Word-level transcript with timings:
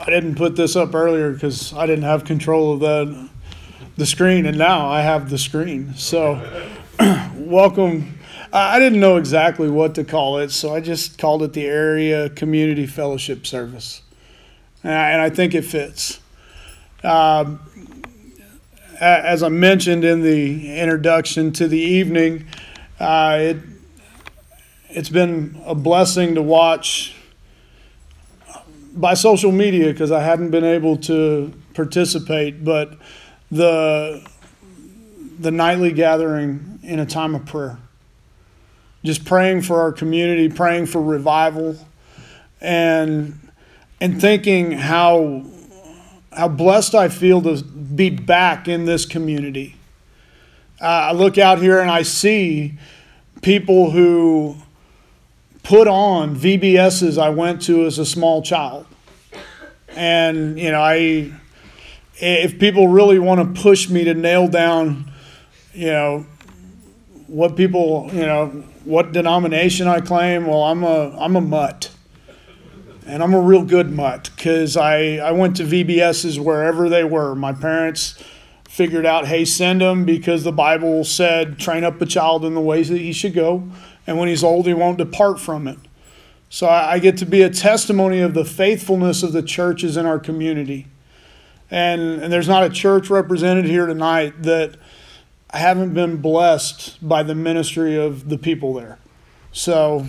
I 0.00 0.08
didn't 0.08 0.36
put 0.36 0.56
this 0.56 0.76
up 0.76 0.94
earlier 0.94 1.30
because 1.30 1.74
I 1.74 1.84
didn't 1.84 2.04
have 2.04 2.24
control 2.24 2.72
of 2.72 2.80
the 2.80 3.28
the 3.98 4.06
screen, 4.06 4.46
and 4.46 4.56
now 4.56 4.88
I 4.88 5.02
have 5.02 5.28
the 5.28 5.36
screen. 5.36 5.92
So, 5.94 6.40
welcome. 7.36 8.18
I 8.50 8.78
didn't 8.78 8.98
know 8.98 9.18
exactly 9.18 9.68
what 9.68 9.94
to 9.96 10.04
call 10.04 10.38
it, 10.38 10.52
so 10.52 10.74
I 10.74 10.80
just 10.80 11.18
called 11.18 11.42
it 11.42 11.52
the 11.52 11.66
Area 11.66 12.30
Community 12.30 12.86
Fellowship 12.86 13.46
Service, 13.46 14.00
and 14.82 15.20
I, 15.20 15.28
think 15.28 15.54
it 15.54 15.66
fits. 15.66 16.18
Um, 17.04 17.60
as 18.98 19.42
I 19.42 19.50
mentioned 19.50 20.02
in 20.02 20.22
the 20.22 20.78
introduction 20.78 21.52
to 21.52 21.68
the 21.68 21.78
evening, 21.78 22.46
uh, 22.98 23.36
it 23.38 23.56
it's 24.88 25.10
been 25.10 25.60
a 25.66 25.74
blessing 25.74 26.36
to 26.36 26.42
watch 26.42 27.14
by 28.94 29.14
social 29.14 29.52
media 29.52 29.86
because 29.86 30.10
I 30.10 30.22
hadn't 30.22 30.50
been 30.50 30.64
able 30.64 30.96
to 30.98 31.52
participate, 31.74 32.64
but 32.64 32.98
the 33.50 34.26
the 35.38 35.50
nightly 35.50 35.92
gathering 35.92 36.78
in 36.82 36.98
a 36.98 37.06
time 37.06 37.34
of 37.34 37.46
prayer. 37.46 37.78
Just 39.02 39.24
praying 39.24 39.62
for 39.62 39.80
our 39.80 39.92
community, 39.92 40.48
praying 40.50 40.86
for 40.86 41.00
revival, 41.00 41.76
and 42.60 43.38
and 44.00 44.20
thinking 44.20 44.72
how 44.72 45.44
how 46.32 46.48
blessed 46.48 46.94
I 46.94 47.08
feel 47.08 47.42
to 47.42 47.62
be 47.62 48.10
back 48.10 48.68
in 48.68 48.84
this 48.84 49.06
community. 49.06 49.76
Uh, 50.80 50.84
I 50.84 51.12
look 51.12 51.38
out 51.38 51.58
here 51.58 51.80
and 51.80 51.90
I 51.90 52.02
see 52.02 52.78
people 53.42 53.90
who 53.90 54.56
put 55.70 55.86
on 55.86 56.34
VBSs 56.34 57.16
I 57.16 57.30
went 57.30 57.62
to 57.62 57.86
as 57.86 58.00
a 58.00 58.04
small 58.04 58.42
child. 58.42 58.86
And, 59.90 60.58
you 60.58 60.72
know, 60.72 60.82
I, 60.82 61.32
if 62.16 62.58
people 62.58 62.88
really 62.88 63.20
want 63.20 63.54
to 63.54 63.62
push 63.62 63.88
me 63.88 64.02
to 64.02 64.12
nail 64.12 64.48
down, 64.48 65.12
you 65.72 65.86
know, 65.86 66.26
what 67.28 67.54
people, 67.54 68.10
you 68.12 68.26
know, 68.26 68.48
what 68.84 69.12
denomination 69.12 69.86
I 69.86 70.00
claim, 70.00 70.44
well, 70.44 70.64
I'm 70.64 70.82
a, 70.82 71.16
I'm 71.16 71.36
a 71.36 71.40
mutt. 71.40 71.92
And 73.06 73.22
I'm 73.22 73.32
a 73.32 73.40
real 73.40 73.62
good 73.62 73.92
mutt 73.92 74.30
because 74.34 74.76
I, 74.76 75.18
I 75.18 75.30
went 75.30 75.56
to 75.58 75.62
VBSs 75.62 76.36
wherever 76.40 76.88
they 76.88 77.04
were. 77.04 77.36
My 77.36 77.52
parents 77.52 78.20
figured 78.68 79.06
out, 79.06 79.28
hey, 79.28 79.44
send 79.44 79.82
them 79.82 80.04
because 80.04 80.42
the 80.42 80.50
Bible 80.50 81.04
said, 81.04 81.60
train 81.60 81.84
up 81.84 82.00
a 82.00 82.06
child 82.06 82.44
in 82.44 82.54
the 82.54 82.60
ways 82.60 82.88
that 82.88 82.98
he 82.98 83.12
should 83.12 83.34
go 83.34 83.70
and 84.10 84.18
when 84.18 84.28
he's 84.28 84.42
old, 84.42 84.66
he 84.66 84.74
won't 84.74 84.98
depart 84.98 85.38
from 85.38 85.68
it. 85.68 85.78
So 86.48 86.68
I 86.68 86.98
get 86.98 87.16
to 87.18 87.24
be 87.24 87.42
a 87.42 87.48
testimony 87.48 88.18
of 88.18 88.34
the 88.34 88.44
faithfulness 88.44 89.22
of 89.22 89.32
the 89.32 89.40
churches 89.40 89.96
in 89.96 90.04
our 90.04 90.18
community. 90.18 90.88
And, 91.70 92.20
and 92.20 92.32
there's 92.32 92.48
not 92.48 92.64
a 92.64 92.70
church 92.70 93.08
represented 93.08 93.66
here 93.66 93.86
tonight 93.86 94.42
that 94.42 94.74
I 95.48 95.58
haven't 95.58 95.94
been 95.94 96.16
blessed 96.16 96.98
by 97.08 97.22
the 97.22 97.36
ministry 97.36 97.96
of 97.96 98.28
the 98.28 98.36
people 98.36 98.74
there. 98.74 98.98
So 99.52 100.06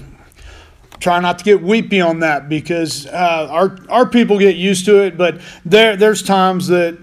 try 0.99 1.19
not 1.19 1.37
to 1.37 1.45
get 1.45 1.61
weepy 1.61 2.01
on 2.01 2.21
that 2.21 2.49
because 2.49 3.05
uh, 3.05 3.47
our, 3.51 3.77
our 3.87 4.07
people 4.07 4.39
get 4.39 4.55
used 4.55 4.85
to 4.85 5.03
it, 5.03 5.15
but 5.15 5.39
there, 5.63 5.95
there's 5.95 6.23
times 6.23 6.69
that 6.69 6.97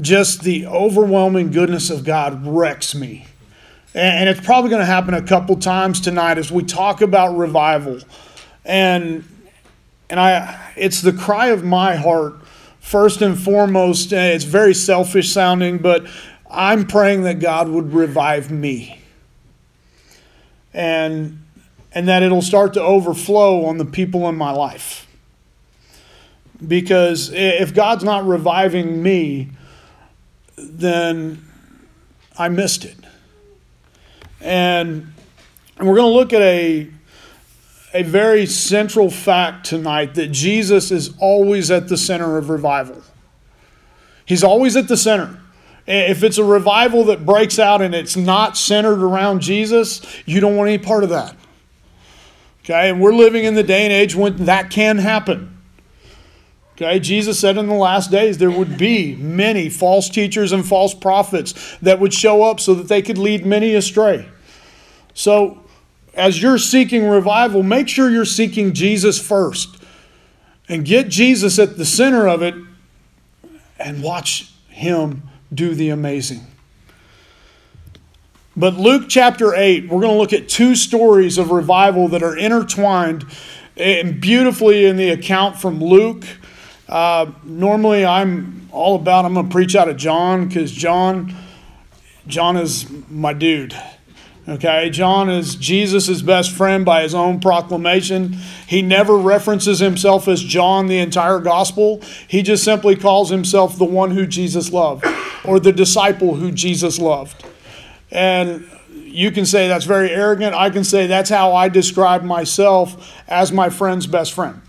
just 0.00 0.42
the 0.42 0.68
overwhelming 0.68 1.50
goodness 1.50 1.90
of 1.90 2.04
God 2.04 2.46
wrecks 2.46 2.94
me 2.94 3.26
and 3.94 4.28
it's 4.28 4.40
probably 4.40 4.70
going 4.70 4.80
to 4.80 4.86
happen 4.86 5.14
a 5.14 5.22
couple 5.22 5.56
times 5.56 6.00
tonight 6.00 6.38
as 6.38 6.50
we 6.50 6.62
talk 6.62 7.02
about 7.02 7.36
revival. 7.36 8.00
And 8.64 9.24
and 10.08 10.18
I 10.18 10.72
it's 10.76 11.02
the 11.02 11.12
cry 11.12 11.48
of 11.48 11.64
my 11.64 11.96
heart 11.96 12.34
first 12.80 13.22
and 13.22 13.38
foremost. 13.38 14.12
It's 14.12 14.44
very 14.44 14.74
selfish 14.74 15.30
sounding, 15.30 15.78
but 15.78 16.06
I'm 16.50 16.86
praying 16.86 17.22
that 17.22 17.40
God 17.40 17.68
would 17.68 17.92
revive 17.92 18.50
me. 18.50 19.00
And 20.72 21.44
and 21.94 22.08
that 22.08 22.22
it'll 22.22 22.42
start 22.42 22.72
to 22.74 22.82
overflow 22.82 23.66
on 23.66 23.76
the 23.76 23.84
people 23.84 24.28
in 24.28 24.36
my 24.36 24.52
life. 24.52 25.06
Because 26.66 27.30
if 27.32 27.74
God's 27.74 28.04
not 28.04 28.26
reviving 28.26 29.02
me, 29.02 29.50
then 30.56 31.44
I 32.38 32.48
missed 32.48 32.84
it. 32.84 33.01
And 34.42 35.12
we're 35.78 35.96
going 35.96 36.12
to 36.12 36.18
look 36.18 36.32
at 36.32 36.42
a, 36.42 36.90
a 37.94 38.02
very 38.02 38.46
central 38.46 39.10
fact 39.10 39.66
tonight 39.66 40.14
that 40.14 40.28
Jesus 40.32 40.90
is 40.90 41.14
always 41.18 41.70
at 41.70 41.88
the 41.88 41.96
center 41.96 42.36
of 42.36 42.50
revival. 42.50 43.02
He's 44.26 44.44
always 44.44 44.76
at 44.76 44.88
the 44.88 44.96
center. 44.96 45.40
If 45.86 46.22
it's 46.22 46.38
a 46.38 46.44
revival 46.44 47.04
that 47.04 47.26
breaks 47.26 47.58
out 47.58 47.82
and 47.82 47.94
it's 47.94 48.16
not 48.16 48.56
centered 48.56 49.02
around 49.02 49.40
Jesus, 49.40 50.00
you 50.26 50.40
don't 50.40 50.56
want 50.56 50.68
any 50.68 50.78
part 50.78 51.02
of 51.02 51.10
that. 51.10 51.36
Okay, 52.64 52.90
and 52.90 53.00
we're 53.00 53.14
living 53.14 53.44
in 53.44 53.54
the 53.54 53.64
day 53.64 53.82
and 53.82 53.92
age 53.92 54.14
when 54.14 54.44
that 54.44 54.70
can 54.70 54.98
happen. 54.98 55.51
Okay, 56.74 56.98
Jesus 56.98 57.38
said 57.38 57.58
in 57.58 57.66
the 57.66 57.74
last 57.74 58.10
days 58.10 58.38
there 58.38 58.50
would 58.50 58.78
be 58.78 59.14
many 59.16 59.68
false 59.68 60.08
teachers 60.08 60.52
and 60.52 60.66
false 60.66 60.94
prophets 60.94 61.76
that 61.82 62.00
would 62.00 62.14
show 62.14 62.42
up 62.42 62.60
so 62.60 62.74
that 62.74 62.88
they 62.88 63.02
could 63.02 63.18
lead 63.18 63.44
many 63.44 63.74
astray. 63.74 64.26
So, 65.14 65.58
as 66.14 66.42
you're 66.42 66.58
seeking 66.58 67.06
revival, 67.08 67.62
make 67.62 67.88
sure 67.88 68.10
you're 68.10 68.24
seeking 68.24 68.72
Jesus 68.72 69.20
first 69.20 69.82
and 70.68 70.84
get 70.84 71.08
Jesus 71.08 71.58
at 71.58 71.76
the 71.76 71.84
center 71.84 72.26
of 72.26 72.42
it 72.42 72.54
and 73.78 74.02
watch 74.02 74.52
Him 74.68 75.22
do 75.52 75.74
the 75.74 75.90
amazing. 75.90 76.46
But 78.56 78.74
Luke 78.74 79.04
chapter 79.08 79.54
8, 79.54 79.84
we're 79.84 80.00
going 80.00 80.12
to 80.12 80.18
look 80.18 80.32
at 80.34 80.48
two 80.48 80.74
stories 80.74 81.38
of 81.38 81.50
revival 81.50 82.08
that 82.08 82.22
are 82.22 82.36
intertwined 82.36 83.24
and 83.76 84.20
beautifully 84.20 84.84
in 84.84 84.96
the 84.96 85.08
account 85.08 85.56
from 85.56 85.82
Luke. 85.82 86.24
Uh, 86.92 87.32
normally, 87.42 88.04
I'm 88.04 88.68
all 88.70 88.96
about, 88.96 89.24
I'm 89.24 89.32
going 89.32 89.48
to 89.48 89.50
preach 89.52 89.74
out 89.74 89.88
of 89.88 89.96
John 89.96 90.46
because 90.46 90.70
John, 90.70 91.34
John 92.26 92.58
is 92.58 92.86
my 93.08 93.32
dude. 93.32 93.74
Okay, 94.46 94.90
John 94.90 95.30
is 95.30 95.56
Jesus' 95.56 96.20
best 96.20 96.50
friend 96.50 96.84
by 96.84 97.02
his 97.02 97.14
own 97.14 97.40
proclamation. 97.40 98.34
He 98.66 98.82
never 98.82 99.16
references 99.16 99.78
himself 99.78 100.28
as 100.28 100.42
John 100.42 100.86
the 100.86 100.98
entire 100.98 101.38
gospel. 101.38 102.02
He 102.28 102.42
just 102.42 102.62
simply 102.62 102.94
calls 102.94 103.30
himself 103.30 103.78
the 103.78 103.86
one 103.86 104.10
who 104.10 104.26
Jesus 104.26 104.70
loved 104.70 105.06
or 105.46 105.58
the 105.58 105.72
disciple 105.72 106.34
who 106.34 106.52
Jesus 106.52 106.98
loved. 106.98 107.42
And 108.10 108.68
you 108.90 109.30
can 109.30 109.46
say 109.46 109.66
that's 109.66 109.86
very 109.86 110.10
arrogant. 110.10 110.54
I 110.54 110.68
can 110.68 110.84
say 110.84 111.06
that's 111.06 111.30
how 111.30 111.54
I 111.54 111.70
describe 111.70 112.22
myself 112.22 113.14
as 113.28 113.50
my 113.50 113.70
friend's 113.70 114.06
best 114.06 114.34
friend. 114.34 114.60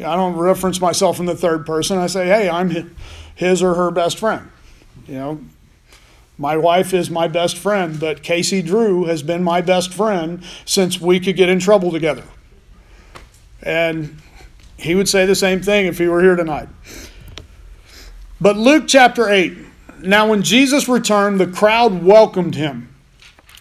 I 0.00 0.16
don't 0.16 0.36
reference 0.36 0.80
myself 0.80 1.20
in 1.20 1.26
the 1.26 1.36
third 1.36 1.64
person. 1.64 1.98
I 1.98 2.06
say, 2.08 2.26
hey, 2.26 2.48
I'm 2.48 2.94
his 3.34 3.62
or 3.62 3.74
her 3.74 3.90
best 3.90 4.18
friend. 4.18 4.50
You 5.06 5.14
know, 5.14 5.40
my 6.38 6.56
wife 6.56 6.92
is 6.92 7.10
my 7.10 7.28
best 7.28 7.56
friend, 7.56 8.00
but 8.00 8.22
Casey 8.22 8.62
Drew 8.62 9.04
has 9.04 9.22
been 9.22 9.44
my 9.44 9.60
best 9.60 9.94
friend 9.94 10.42
since 10.64 11.00
we 11.00 11.20
could 11.20 11.36
get 11.36 11.48
in 11.48 11.60
trouble 11.60 11.92
together. 11.92 12.24
And 13.62 14.20
he 14.76 14.94
would 14.96 15.08
say 15.08 15.24
the 15.26 15.36
same 15.36 15.62
thing 15.62 15.86
if 15.86 15.98
he 15.98 16.08
were 16.08 16.20
here 16.20 16.34
tonight. 16.34 16.68
But 18.40 18.56
Luke 18.56 18.84
chapter 18.88 19.28
8. 19.28 19.56
Now, 20.00 20.28
when 20.28 20.42
Jesus 20.42 20.88
returned, 20.88 21.38
the 21.38 21.46
crowd 21.46 22.02
welcomed 22.02 22.56
him, 22.56 22.92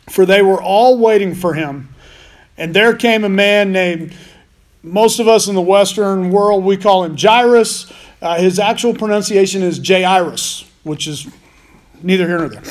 for 0.09 0.25
they 0.25 0.41
were 0.41 0.59
all 0.59 0.97
waiting 0.97 1.35
for 1.35 1.53
him. 1.53 1.93
And 2.57 2.73
there 2.73 2.95
came 2.95 3.23
a 3.23 3.29
man 3.29 3.71
named, 3.71 4.15
most 4.83 5.19
of 5.19 5.27
us 5.27 5.47
in 5.47 5.55
the 5.55 5.61
Western 5.61 6.31
world, 6.31 6.63
we 6.63 6.77
call 6.77 7.03
him 7.03 7.15
Jairus. 7.17 7.91
Uh, 8.21 8.37
his 8.37 8.59
actual 8.59 8.93
pronunciation 8.93 9.61
is 9.61 9.79
Jairus, 9.85 10.69
which 10.83 11.07
is 11.07 11.27
neither 12.01 12.27
here 12.27 12.39
nor 12.39 12.49
there. 12.49 12.63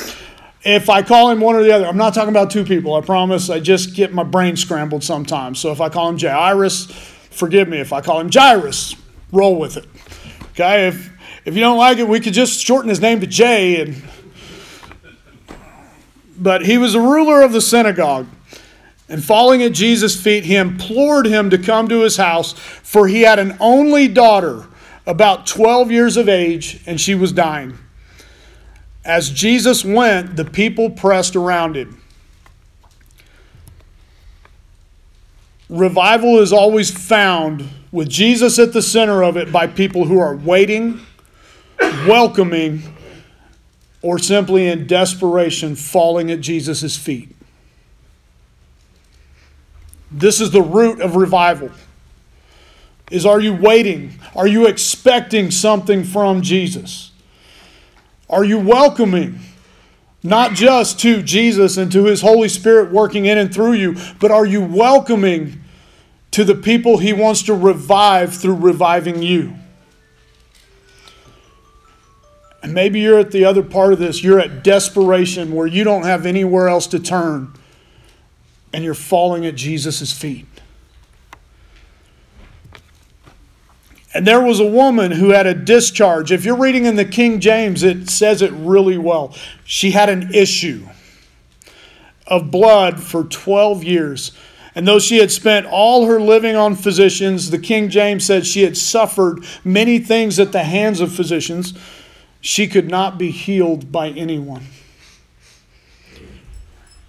If 0.63 0.91
I 0.91 1.03
call 1.03 1.31
him 1.31 1.41
one 1.41 1.55
or 1.55 1.63
the 1.63 1.73
other, 1.73 1.87
I'm 1.87 1.97
not 1.97 2.13
talking 2.13 2.31
about 2.31 2.51
two 2.51 2.65
people, 2.65 2.95
I 2.95 3.01
promise. 3.01 3.49
I 3.49 3.61
just 3.61 3.95
get 3.95 4.13
my 4.13 4.25
brain 4.25 4.57
scrambled 4.57 5.03
sometimes. 5.03 5.59
So 5.59 5.73
if 5.73 5.81
I 5.81 5.89
call 5.89 6.09
him 6.09 6.19
Jairus, 6.19 6.87
forgive 7.31 7.69
me. 7.69 7.79
If 7.79 7.93
I 7.93 8.01
call 8.01 8.21
him 8.21 8.31
Jairus, 8.31 8.97
roll 9.33 9.59
with 9.59 9.77
it. 9.77 9.87
Okay? 10.51 10.89
If, 10.89 11.11
if 11.47 11.55
you 11.55 11.61
don't 11.61 11.79
like 11.79 11.99
it, 11.99 12.07
we 12.07 12.21
could 12.21 12.35
just 12.35 12.61
shorten 12.61 12.89
his 12.89 13.01
name 13.01 13.21
to 13.21 13.27
J. 13.27 13.81
And, 13.81 14.03
but 16.37 16.67
he 16.67 16.77
was 16.77 16.95
a 16.95 17.01
ruler 17.01 17.41
of 17.41 17.53
the 17.53 17.61
synagogue. 17.61 18.27
And 19.11 19.25
falling 19.25 19.61
at 19.65 19.73
Jesus' 19.73 20.19
feet, 20.19 20.45
he 20.45 20.55
implored 20.55 21.27
him 21.27 21.51
to 21.51 21.59
come 21.59 21.89
to 21.89 22.03
his 22.03 22.17
house, 22.17 22.53
for 22.53 23.09
he 23.09 23.23
had 23.23 23.41
an 23.41 23.57
only 23.59 24.07
daughter, 24.07 24.69
about 25.05 25.49
12 25.49 25.91
years 25.91 26.17
of 26.17 26.29
age, 26.29 26.81
and 26.87 27.01
she 27.01 27.17
was 27.17 27.33
dying. 27.33 27.77
As 29.05 29.29
Jesus 29.29 29.85
went, 29.85 30.37
the 30.37 30.45
people 30.45 30.91
pressed 30.91 31.35
around 31.35 31.77
him. 31.77 32.01
Revival 35.69 36.39
is 36.39 36.53
always 36.53 36.93
found 36.93 37.69
with 37.91 38.09
Jesus 38.09 38.61
at 38.61 38.73
the 38.73 38.83
center 38.83 39.25
of 39.25 39.37
it 39.37 39.51
by 39.51 39.67
people 39.67 40.05
who 40.05 40.21
are 40.21 40.37
waiting, 40.37 41.01
welcoming, 42.07 42.83
or 44.03 44.21
simply 44.21 44.69
in 44.69 44.87
desperation 44.87 45.75
falling 45.75 46.31
at 46.31 46.41
Jesus' 46.41 46.97
feet. 46.97 47.35
This 50.11 50.41
is 50.41 50.51
the 50.51 50.63
root 50.63 51.01
of 51.01 51.17
revival. 51.17 51.71
Is 53.11 53.27
are 53.27 53.41
you 53.41 53.55
waiting? 53.55 54.19
Are 54.35 54.47
you 54.47 54.67
expecting 54.67 55.51
something 55.51 56.05
from 56.05 56.43
Jesus? 56.43 57.11
Are 58.29 58.45
you 58.45 58.59
welcoming 58.59 59.41
not 60.23 60.53
just 60.53 61.01
to 61.01 61.23
Jesus 61.23 61.77
and 61.77 61.91
to 61.93 62.05
his 62.05 62.21
Holy 62.21 62.49
Spirit 62.49 62.93
working 62.93 63.27
in 63.27 63.39
and 63.39 63.53
through 63.53 63.73
you, 63.73 63.97
but 64.21 64.31
are 64.31 64.47
you 64.47 64.61
welcoming 64.61 65.61
to 66.31 66.45
the 66.45 66.55
people 66.55 66.99
he 66.99 67.13
wants 67.13 67.43
to 67.43 67.55
revive 67.55 68.35
through 68.35 68.57
reviving 68.57 69.23
you? 69.23 69.55
And 72.63 72.75
maybe 72.75 73.01
you're 73.01 73.19
at 73.19 73.31
the 73.31 73.45
other 73.45 73.63
part 73.63 73.93
of 73.93 73.99
this. 73.99 74.23
You're 74.23 74.39
at 74.39 74.63
desperation 74.63 75.53
where 75.53 75.67
you 75.67 75.83
don't 75.83 76.03
have 76.03 76.27
anywhere 76.27 76.69
else 76.69 76.87
to 76.89 76.99
turn 76.99 77.53
and 78.73 78.85
you're 78.85 78.95
falling 78.95 79.47
at 79.47 79.55
Jesus' 79.55 80.13
feet. 80.13 80.47
And 84.13 84.27
there 84.27 84.41
was 84.41 84.59
a 84.59 84.67
woman 84.67 85.13
who 85.13 85.31
had 85.31 85.47
a 85.47 85.55
discharge. 85.55 86.33
If 86.33 86.45
you're 86.45 86.57
reading 86.57 86.85
in 86.85 86.97
the 86.97 87.05
King 87.05 87.39
James, 87.39 87.83
it 87.83 88.11
says 88.11 88.43
it 88.43 88.53
really 88.53 88.99
well. 88.99 89.35
She 89.65 89.93
had 89.93 90.09
an 90.09 90.35
issue 90.35 90.89
of 92.27 92.51
blood 92.51 93.01
for 93.01 93.25
12 93.25 93.85
years. 93.85 94.33
And 94.75 94.87
though 94.87 94.99
she 94.99 95.19
had 95.19 95.31
spent 95.31 95.67
all 95.67 96.07
her 96.07 96.21
living 96.21 96.57
on 96.57 96.75
physicians, 96.75 97.51
the 97.51 97.59
King 97.59 97.89
James 97.89 98.25
said 98.25 98.47
she 98.47 98.63
had 98.63 98.77
suffered 98.77 99.45
many 99.65 99.99
things 99.99 100.39
at 100.39 100.53
the 100.53 100.65
hands 100.65 101.01
of 101.01 101.13
physicians, 101.13 101.75
she 102.41 102.67
could 102.67 102.89
not 102.89 103.19
be 103.19 103.31
healed 103.31 103.93
by 103.93 104.09
anyone. 104.11 104.65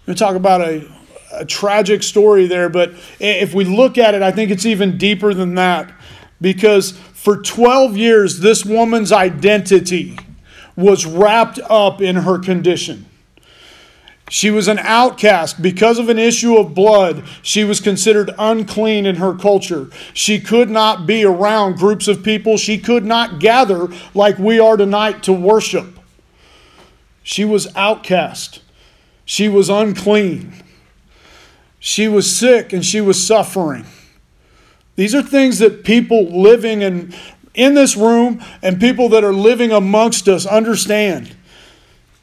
We 0.05 0.15
talk 0.15 0.35
about 0.35 0.61
a, 0.61 0.91
a 1.33 1.45
tragic 1.45 2.03
story 2.03 2.47
there, 2.47 2.69
but 2.69 2.93
if 3.19 3.53
we 3.53 3.63
look 3.63 3.97
at 3.97 4.13
it, 4.13 4.21
I 4.21 4.31
think 4.31 4.51
it's 4.51 4.65
even 4.65 4.97
deeper 4.97 5.33
than 5.33 5.55
that 5.55 5.91
because 6.39 6.91
for 6.91 7.37
12 7.37 7.95
years, 7.97 8.39
this 8.39 8.65
woman's 8.65 9.11
identity 9.11 10.17
was 10.75 11.05
wrapped 11.05 11.59
up 11.69 12.01
in 12.01 12.17
her 12.17 12.39
condition. 12.39 13.05
She 14.31 14.49
was 14.49 14.69
an 14.69 14.79
outcast 14.79 15.61
because 15.61 15.99
of 15.99 16.07
an 16.07 16.17
issue 16.17 16.55
of 16.55 16.73
blood. 16.73 17.25
She 17.41 17.65
was 17.65 17.81
considered 17.81 18.33
unclean 18.39 19.05
in 19.05 19.17
her 19.17 19.33
culture. 19.35 19.89
She 20.13 20.39
could 20.39 20.69
not 20.69 21.05
be 21.05 21.25
around 21.25 21.75
groups 21.75 22.07
of 22.07 22.23
people. 22.23 22.55
She 22.55 22.77
could 22.77 23.03
not 23.03 23.39
gather 23.39 23.89
like 24.13 24.39
we 24.39 24.57
are 24.57 24.77
tonight 24.77 25.21
to 25.23 25.33
worship. 25.33 25.99
She 27.23 27.43
was 27.43 27.75
outcast. 27.75 28.61
She 29.25 29.49
was 29.49 29.69
unclean. 29.69 30.53
She 31.83 32.07
was 32.07 32.33
sick 32.33 32.73
and 32.73 32.85
she 32.85 33.01
was 33.01 33.21
suffering. 33.25 33.85
These 34.95 35.15
are 35.15 35.23
things 35.23 35.57
that 35.59 35.83
people 35.83 36.25
living 36.25 36.83
in, 36.83 37.11
in 37.55 37.73
this 37.73 37.97
room 37.97 38.39
and 38.61 38.79
people 38.79 39.09
that 39.09 39.23
are 39.23 39.33
living 39.33 39.71
amongst 39.71 40.29
us 40.29 40.45
understand. 40.45 41.35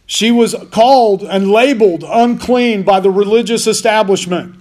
She 0.07 0.31
was 0.31 0.55
called 0.71 1.25
and 1.25 1.51
labeled 1.51 2.05
unclean 2.07 2.85
by 2.85 3.01
the 3.01 3.11
religious 3.11 3.67
establishment. 3.67 4.55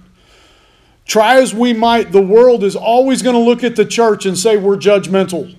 Try 1.06 1.40
as 1.40 1.54
we 1.54 1.72
might, 1.72 2.10
the 2.10 2.20
world 2.20 2.64
is 2.64 2.74
always 2.74 3.22
going 3.22 3.36
to 3.36 3.40
look 3.40 3.62
at 3.62 3.76
the 3.76 3.84
church 3.84 4.26
and 4.26 4.36
say 4.36 4.56
we're 4.56 4.76
judgmental. 4.76 5.54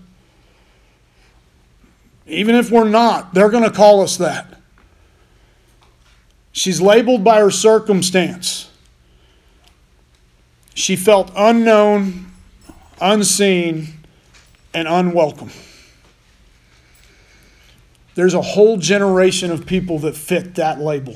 Even 2.27 2.55
if 2.55 2.69
we're 2.69 2.89
not, 2.89 3.33
they're 3.33 3.49
going 3.49 3.63
to 3.63 3.71
call 3.71 4.01
us 4.01 4.17
that. 4.17 4.59
She's 6.51 6.81
labeled 6.81 7.23
by 7.23 7.39
her 7.39 7.51
circumstance. 7.51 8.68
She 10.79 10.95
felt 10.95 11.31
unknown 11.35 12.29
unseen, 13.01 13.87
and 14.73 14.87
unwelcome. 14.87 15.51
There's 18.15 18.33
a 18.33 18.41
whole 18.41 18.77
generation 18.77 19.51
of 19.51 19.65
people 19.65 19.99
that 19.99 20.15
fit 20.15 20.55
that 20.55 20.79
label. 20.79 21.15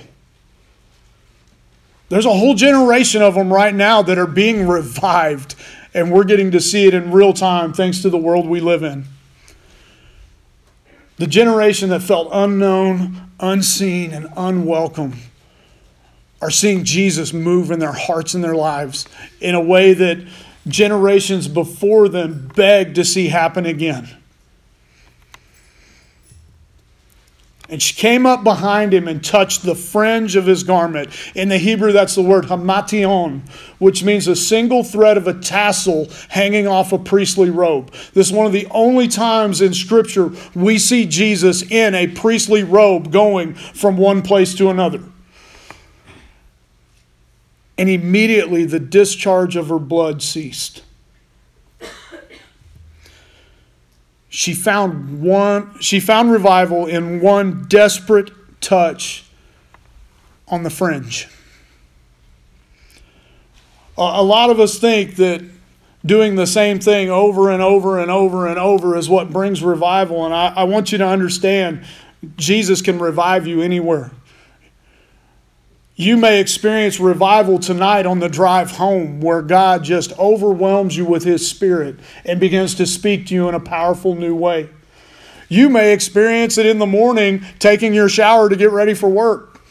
There's 2.10 2.26
a 2.26 2.34
whole 2.34 2.54
generation 2.54 3.22
of 3.22 3.36
them 3.36 3.52
right 3.52 3.74
now 3.74 4.02
that 4.04 4.18
are 4.18 4.28
being 4.28 4.68
revived, 4.68 5.56
and 5.94 6.12
we're 6.12 6.24
getting 6.24 6.52
to 6.52 6.60
see 6.60 6.86
it 6.86 6.94
in 6.94 7.12
real 7.12 7.34
time 7.34 7.74
thanks 7.74 8.02
to 8.04 8.10
the 8.10 8.18
world 8.18 8.48
we 8.48 8.60
live 8.60 8.84
in. 8.84 9.06
The 11.18 11.28
generation 11.28 11.90
that 11.90 12.02
felt 12.02 12.30
unknown, 12.32 13.30
unseen, 13.40 14.12
and 14.12 14.28
unwelcome 14.36 15.14
are 16.44 16.52
seeing 16.52 16.84
Jesus 16.84 17.32
move 17.32 17.72
in 17.72 17.80
their 17.80 17.94
hearts 17.94 18.34
and 18.34 18.44
their 18.44 18.54
lives 18.54 19.08
in 19.40 19.56
a 19.56 19.62
way 19.62 19.94
that 19.94 20.28
generations 20.68 21.48
before 21.48 22.10
them 22.10 22.52
begged 22.54 22.96
to 22.96 23.06
see 23.06 23.30
happen 23.30 23.66
again. 23.66 24.10
And 27.70 27.82
she 27.82 27.96
came 27.96 28.26
up 28.26 28.44
behind 28.44 28.94
him 28.94 29.08
and 29.08 29.24
touched 29.24 29.64
the 29.64 29.74
fringe 29.74 30.36
of 30.36 30.46
his 30.46 30.64
garment. 30.64 31.12
In 31.34 31.48
the 31.48 31.58
Hebrew, 31.58 31.94
that's 31.94 32.16
the 32.16 32.22
word 32.22 32.44
hamation, 32.44 33.48
which 33.80 34.04
means 34.04 34.28
a 34.28 34.36
single 34.36 34.84
thread 34.84 35.16
of 35.16 35.28
a 35.28 35.40
tassel 35.40 36.10
hanging 36.28 36.68
off 36.68 36.92
a 36.92 37.00
priestly 37.00 37.52
robe. 37.52 37.94
This 38.14 38.28
is 38.28 38.34
one 38.34 38.46
of 38.46 38.52
the 38.52 38.68
only 38.70 39.08
times 39.08 39.62
in 39.62 39.74
Scripture 39.74 40.32
we 40.54 40.78
see 40.78 41.06
Jesus 41.06 41.62
in 41.64 41.96
a 41.96 42.08
priestly 42.08 42.64
robe 42.64 43.14
going 43.14 43.54
from 43.54 43.96
one 43.96 44.22
place 44.22 44.54
to 44.56 44.70
another 44.70 45.00
and 47.78 47.90
immediately 47.90 48.66
the 48.66 48.80
discharge 48.80 49.56
of 49.56 49.70
her 49.70 49.80
blood 49.80 50.22
ceased. 50.22 50.84
She 54.30 54.56
found 54.56 55.22
one 55.22 55.80
she 55.80 56.00
found 56.00 56.32
revival 56.32 56.88
in 56.88 57.22
one 57.22 57.66
desperate 57.68 58.32
touch 58.62 59.26
on 60.48 60.64
the 60.64 60.72
fringe. 60.72 61.28
A 63.96 64.24
lot 64.24 64.50
of 64.50 64.60
us 64.60 64.80
think 64.80 65.18
that 65.18 65.44
doing 66.04 66.36
the 66.36 66.48
same 66.48 66.80
thing 66.80 67.12
over 67.12 67.52
and 67.52 67.62
over 67.62 68.00
and 68.00 68.10
over 68.10 68.48
and 68.48 68.58
over 68.58 68.98
is 68.98 69.08
what 69.08 69.32
brings 69.32 69.62
revival. 69.62 70.26
And 70.26 70.34
I, 70.34 70.48
I 70.48 70.64
want 70.64 70.92
you 70.92 70.98
to 70.98 71.08
understand 71.08 71.86
Jesus 72.36 72.82
can 72.82 72.98
revive 72.98 73.46
you 73.46 73.62
anywhere. 73.62 74.10
You 75.96 76.18
may 76.18 76.40
experience 76.40 77.00
revival 77.00 77.60
tonight 77.60 78.08
on 78.08 78.20
the 78.20 78.30
drive 78.30 78.72
home 78.72 79.22
where 79.22 79.44
God 79.44 79.84
just 79.84 80.18
overwhelms 80.18 80.98
you 80.98 81.06
with 81.06 81.24
His 81.24 81.48
Spirit 81.48 81.98
and 82.26 82.40
begins 82.40 82.74
to 82.76 82.88
speak 82.88 83.28
to 83.28 83.36
you 83.36 83.48
in 83.48 83.54
a 83.54 83.60
powerful 83.60 84.16
new 84.16 84.36
way. 84.36 84.70
You 85.50 85.70
may 85.70 85.94
experience 85.94 86.58
it 86.58 86.66
in 86.66 86.80
the 86.80 86.88
morning 86.88 87.46
taking 87.60 87.94
your 87.94 88.10
shower 88.10 88.50
to 88.50 88.56
get 88.56 88.72
ready 88.72 88.96
for 88.96 89.08
work. 89.08 89.62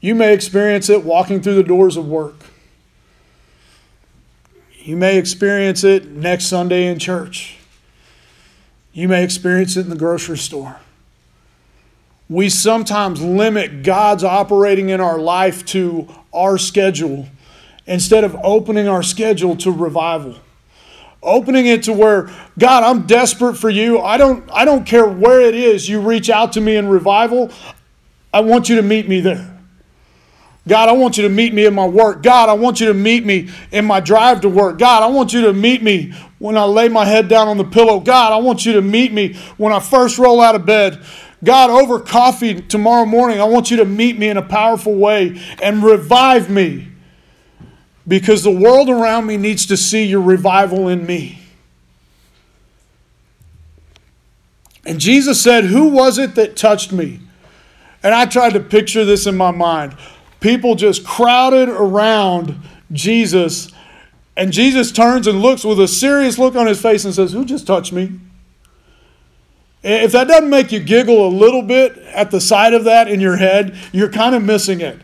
You 0.00 0.14
may 0.14 0.32
experience 0.32 0.88
it 0.88 1.04
walking 1.04 1.42
through 1.42 1.56
the 1.56 1.62
doors 1.62 1.98
of 1.98 2.08
work. 2.08 2.36
You 4.78 4.96
may 4.96 5.18
experience 5.18 5.84
it 5.84 6.08
next 6.08 6.46
Sunday 6.46 6.86
in 6.86 6.98
church. 6.98 7.58
You 8.94 9.08
may 9.08 9.22
experience 9.22 9.76
it 9.76 9.80
in 9.80 9.90
the 9.90 9.96
grocery 9.96 10.38
store 10.38 10.80
we 12.30 12.48
sometimes 12.48 13.20
limit 13.20 13.82
God's 13.82 14.22
operating 14.22 14.88
in 14.88 15.00
our 15.00 15.18
life 15.18 15.66
to 15.66 16.06
our 16.32 16.56
schedule 16.58 17.26
instead 17.86 18.22
of 18.22 18.36
opening 18.44 18.86
our 18.86 19.02
schedule 19.02 19.56
to 19.56 19.72
revival. 19.72 20.36
Opening 21.24 21.66
it 21.66 21.82
to 21.82 21.92
where, 21.92 22.30
God, 22.56 22.84
I'm 22.84 23.04
desperate 23.06 23.56
for 23.56 23.68
you. 23.68 23.98
I 23.98 24.16
don't, 24.16 24.48
I 24.52 24.64
don't 24.64 24.86
care 24.86 25.06
where 25.06 25.40
it 25.40 25.56
is 25.56 25.88
you 25.88 26.00
reach 26.00 26.30
out 26.30 26.52
to 26.52 26.60
me 26.60 26.76
in 26.76 26.88
revival. 26.88 27.50
I 28.32 28.40
want 28.40 28.68
you 28.68 28.76
to 28.76 28.82
meet 28.82 29.08
me 29.08 29.20
there. 29.20 29.58
God, 30.68 30.88
I 30.88 30.92
want 30.92 31.16
you 31.16 31.24
to 31.24 31.28
meet 31.28 31.52
me 31.52 31.66
in 31.66 31.74
my 31.74 31.86
work. 31.86 32.22
God, 32.22 32.48
I 32.48 32.52
want 32.52 32.80
you 32.80 32.86
to 32.86 32.94
meet 32.94 33.26
me 33.26 33.48
in 33.72 33.84
my 33.84 33.98
drive 33.98 34.42
to 34.42 34.48
work. 34.48 34.78
God, 34.78 35.02
I 35.02 35.06
want 35.06 35.32
you 35.32 35.40
to 35.42 35.52
meet 35.52 35.82
me 35.82 36.12
when 36.38 36.56
I 36.56 36.62
lay 36.62 36.88
my 36.88 37.04
head 37.04 37.26
down 37.26 37.48
on 37.48 37.58
the 37.58 37.64
pillow. 37.64 37.98
God, 37.98 38.32
I 38.32 38.36
want 38.36 38.64
you 38.64 38.74
to 38.74 38.82
meet 38.82 39.12
me 39.12 39.34
when 39.56 39.72
I 39.72 39.80
first 39.80 40.16
roll 40.16 40.40
out 40.40 40.54
of 40.54 40.64
bed. 40.64 41.02
God, 41.44 41.70
over 41.70 42.00
coffee 42.00 42.60
tomorrow 42.60 43.06
morning, 43.06 43.40
I 43.40 43.44
want 43.44 43.70
you 43.70 43.78
to 43.78 43.84
meet 43.84 44.18
me 44.18 44.28
in 44.28 44.36
a 44.36 44.42
powerful 44.42 44.94
way 44.94 45.40
and 45.62 45.82
revive 45.82 46.50
me 46.50 46.88
because 48.06 48.42
the 48.42 48.50
world 48.50 48.88
around 48.90 49.26
me 49.26 49.36
needs 49.36 49.66
to 49.66 49.76
see 49.76 50.04
your 50.04 50.20
revival 50.20 50.88
in 50.88 51.06
me. 51.06 51.38
And 54.84 55.00
Jesus 55.00 55.40
said, 55.40 55.64
Who 55.64 55.88
was 55.88 56.18
it 56.18 56.34
that 56.34 56.56
touched 56.56 56.92
me? 56.92 57.20
And 58.02 58.14
I 58.14 58.26
tried 58.26 58.54
to 58.54 58.60
picture 58.60 59.04
this 59.04 59.26
in 59.26 59.36
my 59.36 59.50
mind. 59.50 59.96
People 60.40 60.74
just 60.74 61.04
crowded 61.06 61.68
around 61.68 62.56
Jesus 62.92 63.70
And 64.36 64.52
Jesus 64.52 64.90
turns 64.92 65.26
and 65.26 65.42
looks 65.42 65.64
with 65.64 65.78
a 65.80 65.88
serious 65.88 66.38
look 66.38 66.56
on 66.56 66.66
his 66.66 66.80
face 66.80 67.04
and 67.04 67.14
says, 67.14 67.32
Who 67.32 67.44
just 67.44 67.66
touched 67.66 67.92
me? 67.92 68.18
If 69.82 70.12
that 70.12 70.28
doesn't 70.28 70.50
make 70.50 70.72
you 70.72 70.80
giggle 70.80 71.26
a 71.26 71.30
little 71.30 71.62
bit 71.62 71.96
at 71.98 72.30
the 72.30 72.40
sight 72.40 72.74
of 72.74 72.84
that 72.84 73.08
in 73.08 73.20
your 73.20 73.36
head, 73.36 73.76
you're 73.92 74.10
kind 74.10 74.34
of 74.34 74.42
missing 74.42 74.80
it. 74.80 75.00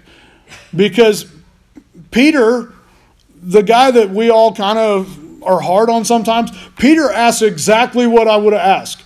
Because 0.75 1.33
Peter, 2.11 2.73
the 3.43 3.63
guy 3.63 3.91
that 3.91 4.11
we 4.11 4.31
all 4.31 4.55
kind 4.55 4.79
of 4.79 5.43
are 5.43 5.61
hard 5.61 5.89
on 5.89 6.05
sometimes, 6.05 6.51
Peter 6.77 7.11
asks 7.11 7.41
exactly 7.41 8.07
what 8.07 8.29
I 8.29 8.37
would 8.37 8.53
have 8.53 8.63
asked 8.63 9.05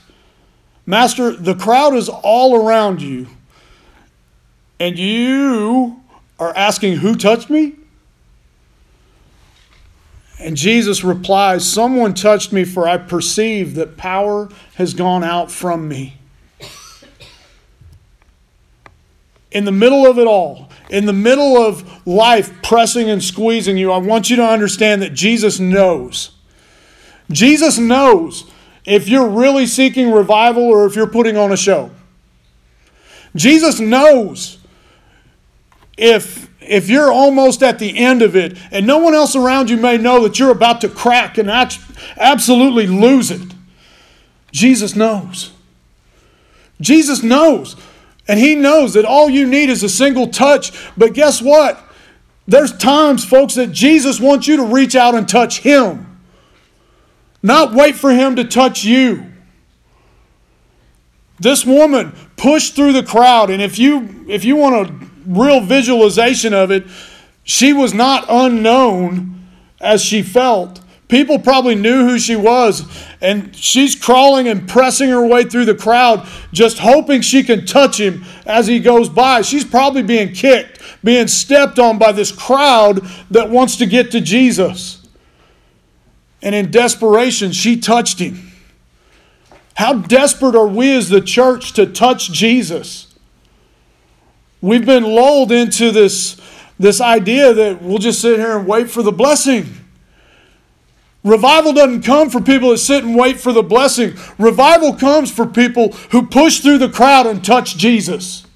Master, 0.90 1.30
the 1.30 1.54
crowd 1.54 1.94
is 1.94 2.08
all 2.08 2.66
around 2.66 3.00
you, 3.00 3.28
and 4.80 4.98
you 4.98 6.02
are 6.36 6.52
asking, 6.56 6.96
Who 6.96 7.14
touched 7.14 7.48
me? 7.48 7.74
And 10.40 10.56
Jesus 10.56 11.04
replies, 11.04 11.70
Someone 11.70 12.14
touched 12.14 12.52
me, 12.52 12.64
for 12.64 12.88
I 12.88 12.96
perceive 12.96 13.74
that 13.74 13.96
power 13.96 14.48
has 14.76 14.94
gone 14.94 15.22
out 15.22 15.50
from 15.50 15.86
me. 15.86 16.16
In 19.50 19.64
the 19.64 19.72
middle 19.72 20.06
of 20.06 20.18
it 20.18 20.26
all, 20.26 20.70
in 20.88 21.06
the 21.06 21.12
middle 21.12 21.56
of 21.56 22.06
life 22.06 22.62
pressing 22.62 23.10
and 23.10 23.22
squeezing 23.22 23.76
you, 23.76 23.92
I 23.92 23.98
want 23.98 24.30
you 24.30 24.36
to 24.36 24.44
understand 24.44 25.02
that 25.02 25.12
Jesus 25.12 25.60
knows. 25.60 26.30
Jesus 27.30 27.78
knows 27.78 28.50
if 28.84 29.08
you're 29.08 29.28
really 29.28 29.66
seeking 29.66 30.10
revival 30.10 30.62
or 30.62 30.86
if 30.86 30.96
you're 30.96 31.06
putting 31.06 31.36
on 31.36 31.52
a 31.52 31.56
show. 31.56 31.90
Jesus 33.36 33.78
knows 33.78 34.58
if 35.96 36.49
if 36.70 36.88
you're 36.88 37.10
almost 37.10 37.64
at 37.64 37.80
the 37.80 37.98
end 37.98 38.22
of 38.22 38.36
it 38.36 38.56
and 38.70 38.86
no 38.86 38.98
one 38.98 39.12
else 39.12 39.34
around 39.34 39.68
you 39.68 39.76
may 39.76 39.98
know 39.98 40.22
that 40.22 40.38
you're 40.38 40.52
about 40.52 40.80
to 40.82 40.88
crack 40.88 41.36
and 41.36 41.50
absolutely 42.16 42.86
lose 42.86 43.32
it, 43.32 43.52
Jesus 44.52 44.94
knows. 44.94 45.50
Jesus 46.80 47.24
knows. 47.24 47.74
And 48.28 48.38
He 48.38 48.54
knows 48.54 48.94
that 48.94 49.04
all 49.04 49.28
you 49.28 49.48
need 49.48 49.68
is 49.68 49.82
a 49.82 49.88
single 49.88 50.28
touch. 50.28 50.70
But 50.96 51.12
guess 51.12 51.42
what? 51.42 51.82
There's 52.46 52.76
times, 52.76 53.24
folks, 53.24 53.56
that 53.56 53.72
Jesus 53.72 54.20
wants 54.20 54.46
you 54.46 54.56
to 54.56 54.64
reach 54.64 54.94
out 54.94 55.16
and 55.16 55.28
touch 55.28 55.60
Him, 55.60 56.20
not 57.42 57.74
wait 57.74 57.96
for 57.96 58.12
Him 58.12 58.36
to 58.36 58.44
touch 58.44 58.84
you. 58.84 59.26
This 61.40 61.66
woman 61.66 62.12
pushed 62.36 62.76
through 62.76 62.92
the 62.92 63.02
crowd, 63.02 63.50
and 63.50 63.60
if 63.60 63.76
you 63.76 64.24
if 64.28 64.44
you 64.44 64.54
want 64.54 64.86
to 64.86 65.09
real 65.26 65.60
visualization 65.60 66.52
of 66.54 66.70
it, 66.70 66.84
she 67.42 67.72
was 67.72 67.94
not 67.94 68.26
unknown 68.28 69.46
as 69.80 70.02
she 70.02 70.22
felt. 70.22 70.80
People 71.08 71.40
probably 71.40 71.74
knew 71.74 72.06
who 72.06 72.20
she 72.20 72.36
was, 72.36 72.84
and 73.20 73.54
she's 73.56 73.96
crawling 73.96 74.46
and 74.46 74.68
pressing 74.68 75.10
her 75.10 75.26
way 75.26 75.42
through 75.42 75.64
the 75.64 75.74
crowd, 75.74 76.26
just 76.52 76.78
hoping 76.78 77.20
she 77.20 77.42
can 77.42 77.66
touch 77.66 77.98
him 77.98 78.24
as 78.46 78.68
he 78.68 78.78
goes 78.78 79.08
by. 79.08 79.42
She's 79.42 79.64
probably 79.64 80.04
being 80.04 80.32
kicked, 80.32 80.80
being 81.02 81.26
stepped 81.26 81.80
on 81.80 81.98
by 81.98 82.12
this 82.12 82.30
crowd 82.30 83.04
that 83.28 83.50
wants 83.50 83.76
to 83.78 83.86
get 83.86 84.12
to 84.12 84.20
Jesus. 84.20 85.04
And 86.42 86.54
in 86.54 86.70
desperation, 86.70 87.50
she 87.50 87.80
touched 87.80 88.20
him. 88.20 88.52
How 89.74 89.94
desperate 89.94 90.54
are 90.54 90.68
we 90.68 90.94
as 90.94 91.08
the 91.08 91.20
church 91.20 91.72
to 91.72 91.86
touch 91.86 92.30
Jesus? 92.30 93.09
We've 94.62 94.84
been 94.84 95.04
lulled 95.04 95.52
into 95.52 95.90
this, 95.90 96.40
this 96.78 97.00
idea 97.00 97.54
that 97.54 97.80
we'll 97.80 97.98
just 97.98 98.20
sit 98.20 98.38
here 98.38 98.58
and 98.58 98.66
wait 98.66 98.90
for 98.90 99.02
the 99.02 99.12
blessing. 99.12 99.74
Revival 101.22 101.72
doesn't 101.72 102.02
come 102.02 102.30
for 102.30 102.40
people 102.40 102.70
that 102.70 102.78
sit 102.78 103.04
and 103.04 103.14
wait 103.14 103.38
for 103.38 103.52
the 103.52 103.62
blessing. 103.62 104.14
Revival 104.38 104.94
comes 104.94 105.30
for 105.30 105.46
people 105.46 105.92
who 106.10 106.26
push 106.26 106.60
through 106.60 106.78
the 106.78 106.88
crowd 106.88 107.26
and 107.26 107.44
touch 107.44 107.76
Jesus. 107.76 108.46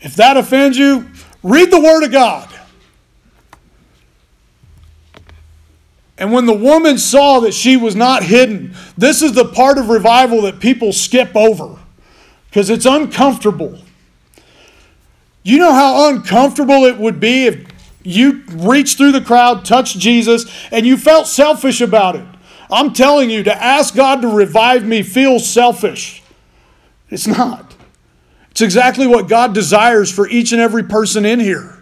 If 0.00 0.14
that 0.16 0.36
offends 0.36 0.78
you, 0.78 1.08
read 1.42 1.70
the 1.70 1.80
Word 1.80 2.04
of 2.04 2.12
God. 2.12 2.48
And 6.18 6.32
when 6.32 6.46
the 6.46 6.54
woman 6.54 6.96
saw 6.96 7.40
that 7.40 7.52
she 7.52 7.76
was 7.76 7.94
not 7.94 8.22
hidden, 8.22 8.74
this 8.96 9.20
is 9.20 9.32
the 9.32 9.44
part 9.44 9.76
of 9.76 9.90
revival 9.90 10.42
that 10.42 10.60
people 10.60 10.92
skip 10.92 11.36
over 11.36 11.78
because 12.48 12.70
it's 12.70 12.86
uncomfortable. 12.86 13.78
You 15.46 15.58
know 15.58 15.72
how 15.72 16.08
uncomfortable 16.08 16.86
it 16.86 16.98
would 16.98 17.20
be 17.20 17.46
if 17.46 17.66
you 18.02 18.42
reached 18.48 18.96
through 18.96 19.12
the 19.12 19.20
crowd, 19.20 19.64
touched 19.64 19.96
Jesus, 19.96 20.44
and 20.72 20.84
you 20.84 20.96
felt 20.96 21.28
selfish 21.28 21.80
about 21.80 22.16
it. 22.16 22.26
I'm 22.68 22.92
telling 22.92 23.30
you, 23.30 23.44
to 23.44 23.54
ask 23.54 23.94
God 23.94 24.22
to 24.22 24.28
revive 24.28 24.84
me 24.84 25.04
feels 25.04 25.48
selfish. 25.48 26.20
It's 27.10 27.28
not. 27.28 27.76
It's 28.50 28.60
exactly 28.60 29.06
what 29.06 29.28
God 29.28 29.54
desires 29.54 30.10
for 30.10 30.28
each 30.28 30.50
and 30.50 30.60
every 30.60 30.82
person 30.82 31.24
in 31.24 31.38
here. 31.38 31.78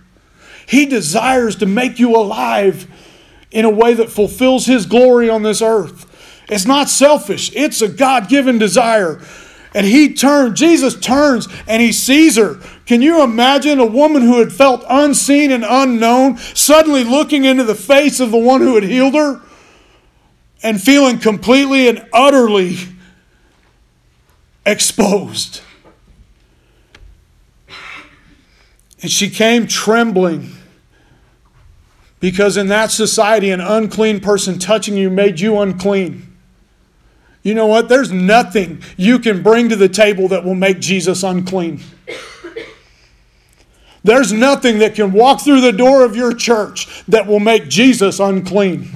He 0.66 0.84
desires 0.84 1.56
to 1.56 1.64
make 1.64 1.98
you 1.98 2.14
alive 2.14 2.86
in 3.50 3.64
a 3.64 3.70
way 3.70 3.94
that 3.94 4.10
fulfills 4.10 4.66
His 4.66 4.84
glory 4.84 5.30
on 5.30 5.42
this 5.42 5.62
earth. 5.62 6.04
It's 6.50 6.66
not 6.66 6.90
selfish, 6.90 7.50
it's 7.56 7.80
a 7.80 7.88
God 7.88 8.28
given 8.28 8.58
desire 8.58 9.22
and 9.74 9.84
he 9.84 10.14
turns, 10.14 10.58
Jesus 10.58 10.98
turns 10.98 11.48
and 11.66 11.82
he 11.82 11.92
sees 11.92 12.36
her. 12.36 12.60
Can 12.86 13.00
you 13.00 13.22
imagine 13.22 13.78
a 13.78 13.86
woman 13.86 14.22
who 14.22 14.38
had 14.38 14.52
felt 14.52 14.84
unseen 14.88 15.50
and 15.50 15.64
unknown 15.66 16.36
suddenly 16.36 17.02
looking 17.02 17.44
into 17.44 17.64
the 17.64 17.74
face 17.74 18.20
of 18.20 18.30
the 18.30 18.38
one 18.38 18.60
who 18.60 18.74
had 18.74 18.84
healed 18.84 19.14
her 19.14 19.40
and 20.62 20.80
feeling 20.80 21.18
completely 21.18 21.88
and 21.88 22.06
utterly 22.12 22.76
exposed? 24.66 25.62
And 29.00 29.10
she 29.10 29.30
came 29.30 29.66
trembling 29.66 30.52
because 32.20 32.56
in 32.56 32.68
that 32.68 32.90
society, 32.90 33.50
an 33.50 33.60
unclean 33.60 34.20
person 34.20 34.58
touching 34.58 34.96
you 34.96 35.10
made 35.10 35.40
you 35.40 35.58
unclean. 35.58 36.34
You 37.42 37.52
know 37.52 37.66
what? 37.66 37.90
There's 37.90 38.10
nothing 38.10 38.82
you 38.96 39.18
can 39.18 39.42
bring 39.42 39.68
to 39.68 39.76
the 39.76 39.90
table 39.90 40.28
that 40.28 40.42
will 40.44 40.54
make 40.54 40.80
Jesus 40.80 41.22
unclean. 41.22 41.80
There's 44.04 44.32
nothing 44.32 44.78
that 44.78 44.94
can 44.94 45.12
walk 45.12 45.40
through 45.40 45.62
the 45.62 45.72
door 45.72 46.04
of 46.04 46.14
your 46.14 46.34
church 46.34 47.04
that 47.08 47.26
will 47.26 47.40
make 47.40 47.68
Jesus 47.68 48.20
unclean. 48.20 48.90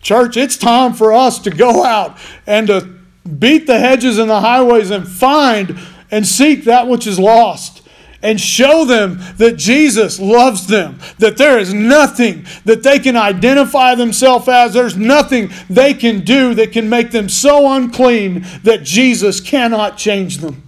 Church, 0.00 0.36
it's 0.36 0.56
time 0.56 0.92
for 0.92 1.12
us 1.12 1.38
to 1.40 1.50
go 1.50 1.84
out 1.84 2.18
and 2.46 2.66
to 2.66 2.98
beat 3.38 3.66
the 3.66 3.78
hedges 3.78 4.18
and 4.18 4.28
the 4.28 4.40
highways 4.40 4.90
and 4.90 5.06
find 5.06 5.78
and 6.10 6.26
seek 6.26 6.64
that 6.64 6.88
which 6.88 7.06
is 7.06 7.18
lost 7.18 7.82
and 8.20 8.40
show 8.40 8.84
them 8.84 9.20
that 9.36 9.56
Jesus 9.56 10.18
loves 10.18 10.66
them, 10.66 10.98
that 11.18 11.36
there 11.36 11.58
is 11.58 11.72
nothing 11.72 12.44
that 12.64 12.82
they 12.82 12.98
can 12.98 13.16
identify 13.16 13.94
themselves 13.94 14.48
as, 14.48 14.74
there's 14.74 14.96
nothing 14.96 15.50
they 15.70 15.94
can 15.94 16.24
do 16.24 16.52
that 16.54 16.72
can 16.72 16.88
make 16.88 17.12
them 17.12 17.28
so 17.28 17.72
unclean 17.72 18.44
that 18.64 18.82
Jesus 18.82 19.40
cannot 19.40 19.96
change 19.96 20.38
them. 20.38 20.67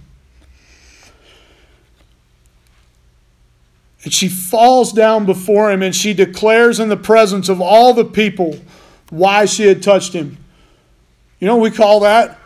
And 4.03 4.13
she 4.13 4.27
falls 4.27 4.91
down 4.91 5.25
before 5.25 5.71
him 5.71 5.83
and 5.83 5.95
she 5.95 6.13
declares 6.13 6.79
in 6.79 6.89
the 6.89 6.97
presence 6.97 7.49
of 7.49 7.61
all 7.61 7.93
the 7.93 8.05
people 8.05 8.57
why 9.09 9.45
she 9.45 9.63
had 9.63 9.83
touched 9.83 10.13
him. 10.13 10.37
You 11.39 11.47
know 11.47 11.57
what 11.57 11.71
we 11.71 11.75
call 11.75 11.99
that? 12.01 12.39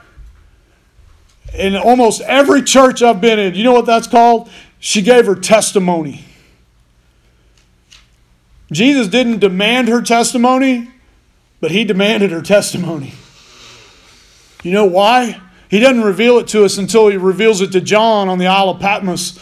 In 1.54 1.76
almost 1.76 2.22
every 2.22 2.62
church 2.62 3.02
I've 3.02 3.22
been 3.22 3.40
in, 3.40 3.56
you 3.56 3.64
know 3.64 3.72
what 3.72 3.86
that's 3.86 4.08
called? 4.08 4.50
She 4.80 5.02
gave 5.02 5.26
her 5.26 5.36
testimony. 5.36 6.26
Jesus 8.72 9.08
didn't 9.08 9.40
demand 9.40 9.88
her 9.88 10.02
testimony, 10.02 10.90
but 11.62 11.72
he 11.72 11.86
demanded 11.86 12.32
her 12.32 12.42
testimony. 12.42 13.14
You 14.64 14.72
know 14.72 14.86
why? 14.86 15.40
He 15.70 15.80
doesn't 15.80 16.04
reveal 16.04 16.40
it 16.40 16.48
to 16.50 16.66
us 16.66 16.78
until 16.78 17.08
he 17.08 17.18
reveals 17.18 17.62
it 17.62 17.72
to 17.74 17.82
John 17.82 18.30
on 18.30 18.40
the 18.40 18.48
Isle 18.48 18.70
of 18.70 18.80
Patmos. 18.80 19.40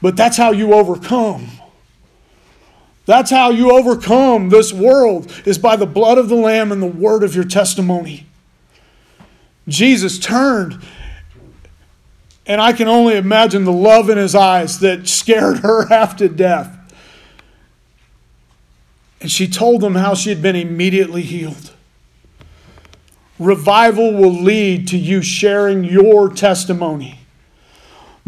But 0.00 0.16
that's 0.16 0.36
how 0.36 0.52
you 0.52 0.74
overcome. 0.74 1.48
That's 3.06 3.30
how 3.30 3.50
you 3.50 3.72
overcome 3.72 4.50
this 4.50 4.72
world 4.72 5.32
is 5.46 5.58
by 5.58 5.76
the 5.76 5.86
blood 5.86 6.18
of 6.18 6.28
the 6.28 6.34
lamb 6.34 6.72
and 6.72 6.82
the 6.82 6.86
word 6.86 7.22
of 7.22 7.34
your 7.34 7.44
testimony. 7.44 8.26
Jesus 9.66 10.18
turned 10.18 10.82
and 12.48 12.62
I 12.62 12.72
can 12.72 12.88
only 12.88 13.14
imagine 13.14 13.64
the 13.64 13.72
love 13.72 14.08
in 14.08 14.16
his 14.16 14.34
eyes 14.34 14.80
that 14.80 15.06
scared 15.06 15.58
her 15.58 15.86
half 15.88 16.16
to 16.16 16.28
death. 16.28 16.74
And 19.20 19.30
she 19.30 19.46
told 19.46 19.82
them 19.82 19.96
how 19.96 20.14
she 20.14 20.30
had 20.30 20.40
been 20.40 20.56
immediately 20.56 21.22
healed. 21.22 21.72
Revival 23.38 24.14
will 24.14 24.32
lead 24.32 24.88
to 24.88 24.96
you 24.96 25.20
sharing 25.20 25.84
your 25.84 26.28
testimony. 26.30 27.17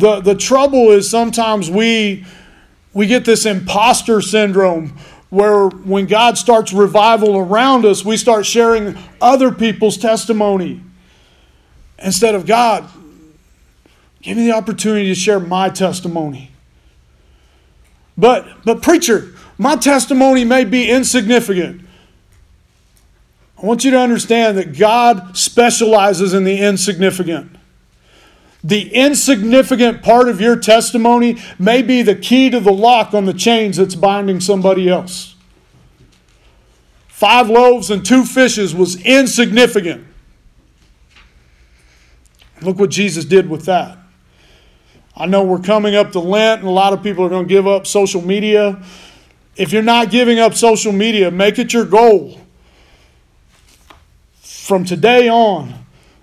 The, 0.01 0.21
the 0.21 0.35
trouble 0.35 0.91
is 0.91 1.11
sometimes 1.11 1.71
we, 1.71 2.25
we 2.95 3.07
get 3.07 3.27
this 3.27 3.45
imposter 3.45 4.23
syndrome 4.23 4.97
where 5.29 5.69
when 5.69 6.07
God 6.07 6.39
starts 6.39 6.73
revival 6.73 7.37
around 7.37 7.85
us, 7.85 8.03
we 8.05 8.17
start 8.17 8.47
sharing 8.47 8.97
other 9.21 9.53
people's 9.53 9.99
testimony 9.99 10.81
instead 11.99 12.35
of 12.35 12.47
God. 12.47 12.89
Give 14.23 14.39
me 14.39 14.47
the 14.47 14.53
opportunity 14.53 15.07
to 15.07 15.15
share 15.15 15.39
my 15.39 15.69
testimony. 15.69 16.51
But, 18.17 18.47
but 18.65 18.81
preacher, 18.83 19.35
my 19.59 19.77
testimony 19.77 20.45
may 20.47 20.65
be 20.65 20.91
insignificant. 20.91 21.83
I 23.63 23.67
want 23.67 23.85
you 23.85 23.91
to 23.91 23.99
understand 23.99 24.57
that 24.57 24.79
God 24.79 25.37
specializes 25.37 26.33
in 26.33 26.45
the 26.45 26.59
insignificant. 26.59 27.57
The 28.63 28.95
insignificant 28.95 30.03
part 30.03 30.29
of 30.29 30.41
your 30.41 30.57
testimony 30.57 31.39
may 31.59 31.83
be 31.83 32.03
the 32.03 32.15
key 32.15 32.51
to 32.51 32.61
the 32.61 32.73
lock 32.73 33.15
on 33.15 33.25
the 33.25 33.33
chains 33.33 33.79
that's 33.79 33.95
binding 33.95 34.41
somebody 34.41 34.89
else. 34.89 35.35
Five 37.09 37.49
loaves 37.49 37.91
and 37.91 38.05
two 38.05 38.25
fishes 38.25 38.75
was 38.75 38.97
insignificant. 39.03 40.07
Look 42.63 42.79
what 42.79 42.91
Jesus 42.91 43.25
did 43.25 43.49
with 43.49 43.65
that. 43.65 43.99
I 45.17 45.27
know 45.27 45.43
we're 45.45 45.61
coming 45.61 45.95
up 45.95 46.13
to 46.13 46.19
Lent, 46.19 46.61
and 46.61 46.69
a 46.69 46.73
lot 46.73 46.93
of 46.93 47.03
people 47.03 47.25
are 47.25 47.29
going 47.29 47.47
to 47.47 47.49
give 47.49 47.67
up 47.67 47.87
social 47.87 48.23
media. 48.23 48.83
If 49.57 49.73
you're 49.73 49.83
not 49.83 50.11
giving 50.11 50.39
up 50.39 50.55
social 50.55 50.93
media, 50.93 51.31
make 51.31 51.59
it 51.59 51.73
your 51.73 51.85
goal. 51.85 52.41
From 54.41 54.85
today 54.85 55.29
on, 55.29 55.80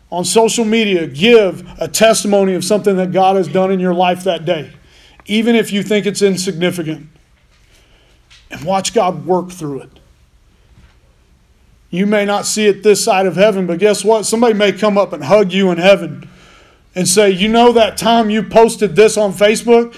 on 0.09 0.23
social 0.23 0.65
media, 0.65 1.05
give 1.07 1.67
a 1.79 1.87
testimony 1.87 2.53
of 2.53 2.63
something 2.63 2.95
that 2.97 3.11
God 3.11 3.35
has 3.35 3.47
done 3.47 3.71
in 3.71 3.79
your 3.79 3.93
life 3.93 4.23
that 4.23 4.45
day, 4.45 4.71
even 5.25 5.55
if 5.55 5.71
you 5.71 5.83
think 5.83 6.05
it's 6.05 6.21
insignificant. 6.21 7.07
And 8.49 8.63
watch 8.63 8.93
God 8.93 9.25
work 9.25 9.51
through 9.51 9.81
it. 9.81 9.89
You 11.89 12.05
may 12.05 12.25
not 12.25 12.45
see 12.45 12.67
it 12.67 12.83
this 12.83 13.03
side 13.03 13.25
of 13.25 13.35
heaven, 13.35 13.65
but 13.67 13.79
guess 13.79 14.03
what? 14.03 14.25
Somebody 14.25 14.53
may 14.53 14.71
come 14.71 14.97
up 14.97 15.13
and 15.13 15.23
hug 15.23 15.51
you 15.51 15.71
in 15.71 15.77
heaven 15.77 16.29
and 16.95 17.07
say, 17.07 17.29
You 17.29 17.47
know 17.47 17.73
that 17.73 17.97
time 17.97 18.29
you 18.29 18.43
posted 18.43 18.95
this 18.95 19.17
on 19.17 19.33
Facebook? 19.33 19.97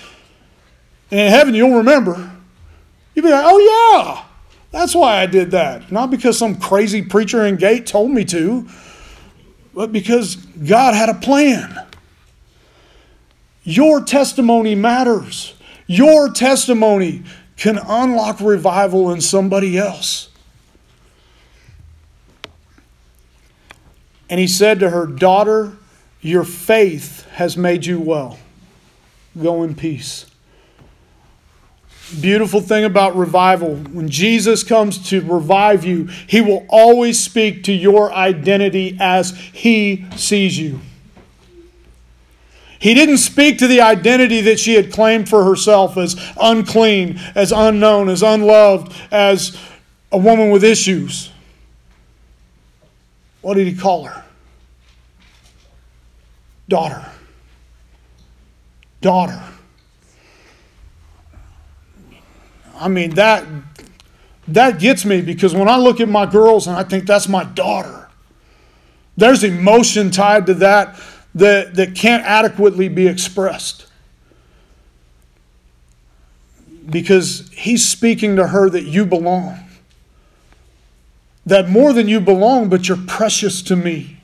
And 1.12 1.20
in 1.20 1.32
heaven, 1.32 1.56
you'll 1.56 1.78
remember. 1.78 2.32
You'll 3.14 3.26
be 3.26 3.32
like, 3.32 3.46
Oh, 3.46 3.94
yeah, 3.94 4.24
that's 4.72 4.94
why 4.94 5.22
I 5.22 5.26
did 5.26 5.52
that. 5.52 5.92
Not 5.92 6.12
because 6.12 6.38
some 6.38 6.60
crazy 6.60 7.02
preacher 7.02 7.46
in 7.46 7.56
gate 7.56 7.88
told 7.88 8.12
me 8.12 8.24
to 8.26 8.68
but 9.80 9.94
because 9.94 10.36
God 10.36 10.94
had 10.94 11.08
a 11.08 11.14
plan. 11.14 11.74
Your 13.64 14.04
testimony 14.04 14.76
matters. 14.76 15.54
Your 15.88 16.30
testimony 16.30 17.24
can 17.56 17.78
unlock 17.78 18.42
revival 18.42 19.10
in 19.10 19.22
somebody 19.22 19.78
else. 19.78 20.28
And 24.30 24.38
he 24.38 24.48
said 24.48 24.82
to 24.82 24.90
her, 24.90 25.06
Daughter, 25.06 25.78
your 26.20 26.44
faith 26.44 27.26
has 27.36 27.56
made 27.56 27.86
you 27.86 28.02
well. 28.02 28.38
Go 29.42 29.64
in 29.64 29.76
peace. 29.76 30.29
Beautiful 32.22 32.60
thing 32.60 32.86
about 32.86 33.16
revival 33.16 33.76
when 33.76 34.10
Jesus 34.10 34.64
comes 34.64 35.10
to 35.10 35.22
revive 35.22 35.86
you, 35.86 36.06
he 36.28 36.42
will 36.42 36.66
always 36.68 37.24
speak 37.24 37.64
to 37.66 37.72
your 37.72 38.12
identity 38.12 38.98
as 39.00 39.38
he 39.54 40.06
sees 40.16 40.58
you. 40.58 40.80
He 42.80 42.94
didn't 42.94 43.18
speak 43.18 43.60
to 43.60 43.68
the 43.68 43.82
identity 43.82 44.42
that 44.42 44.60
she 44.60 44.74
had 44.74 44.92
claimed 44.92 45.30
for 45.30 45.44
herself 45.44 45.98
as 45.98 46.16
unclean, 46.42 47.20
as 47.36 47.52
unknown, 47.52 48.10
as 48.10 48.24
unloved, 48.24 48.94
as 49.12 49.60
a 50.12 50.18
woman 50.18 50.50
with 50.50 50.64
issues. 50.64 51.30
What 53.42 53.56
did 53.56 53.68
he 53.68 53.76
call 53.76 54.06
her? 54.06 54.24
Daughter. 56.70 57.06
Daughter. 59.02 59.44
I 62.80 62.88
mean, 62.88 63.12
that, 63.12 63.46
that 64.48 64.80
gets 64.80 65.06
me 65.06 65.22
because 65.22 65.54
when 65.54 65.68
I 65.68 65.78
look 65.78 66.00
at 66.00 66.10
my 66.10 66.26
girls 66.26 66.68
and 66.68 66.76
I 66.76 66.84
think 66.84 67.06
that's 67.06 67.28
my 67.28 67.44
daughter, 67.44 68.10
there's 69.18 69.44
emotion 69.44 70.12
tied 70.12 70.46
to 70.46 70.54
that 70.56 71.00
that, 71.36 71.76
that 71.76 71.96
can't 71.96 72.24
adequately 72.24 72.90
be 72.90 73.08
expressed. 73.08 73.88
Because 76.90 77.50
he's 77.54 77.88
speaking 77.88 78.36
to 78.38 78.48
her 78.48 78.70
that 78.70 78.84
you 78.84 79.06
belong. 79.06 79.60
That 81.46 81.70
more 81.70 81.94
than 81.94 82.08
you 82.08 82.20
belong, 82.20 82.70
but 82.70 82.88
you're 82.88 82.98
precious 82.98 83.62
to 83.64 83.76
me. 83.76 84.18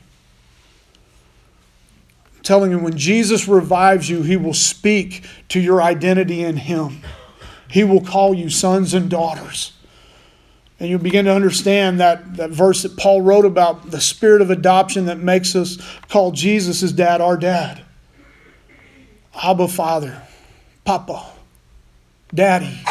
I'm 2.35 2.43
telling 2.43 2.71
you, 2.71 2.79
when 2.79 2.97
Jesus 2.97 3.47
revives 3.47 4.09
you, 4.09 4.23
he 4.23 4.35
will 4.35 4.53
speak 4.53 5.25
to 5.49 5.59
your 5.59 5.81
identity 5.81 6.43
in 6.43 6.57
him. 6.57 7.01
He 7.69 7.83
will 7.83 8.01
call 8.01 8.33
you 8.33 8.49
sons 8.49 8.93
and 8.93 9.09
daughters. 9.09 9.73
And 10.79 10.89
you'll 10.89 10.99
begin 10.99 11.25
to 11.25 11.33
understand 11.33 11.99
that, 11.99 12.35
that 12.35 12.49
verse 12.49 12.83
that 12.83 12.97
Paul 12.97 13.21
wrote 13.21 13.45
about 13.45 13.91
the 13.91 14.01
spirit 14.01 14.41
of 14.41 14.49
adoption 14.49 15.05
that 15.05 15.19
makes 15.19 15.55
us 15.55 15.77
call 16.09 16.31
Jesus 16.31 16.83
as 16.83 16.91
dad 16.91 17.21
our 17.21 17.37
dad. 17.37 17.83
Abba, 19.41 19.67
Father, 19.67 20.21
Papa, 20.83 21.25
Daddy. 22.33 22.81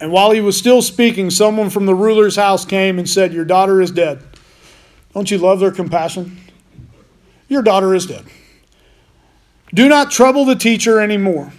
And 0.00 0.10
while 0.10 0.30
he 0.30 0.40
was 0.40 0.56
still 0.56 0.80
speaking, 0.80 1.30
someone 1.30 1.68
from 1.68 1.86
the 1.86 1.94
ruler's 1.94 2.36
house 2.36 2.64
came 2.64 2.98
and 2.98 3.08
said, 3.08 3.34
Your 3.34 3.44
daughter 3.44 3.80
is 3.82 3.90
dead. 3.90 4.22
Don't 5.12 5.30
you 5.30 5.38
love 5.38 5.60
their 5.60 5.70
compassion? 5.70 6.38
Your 7.48 7.62
daughter 7.62 7.94
is 7.94 8.06
dead. 8.06 8.24
Do 9.72 9.88
not 9.88 10.10
trouble 10.10 10.44
the 10.44 10.56
teacher 10.56 11.00
anymore. 11.00 11.52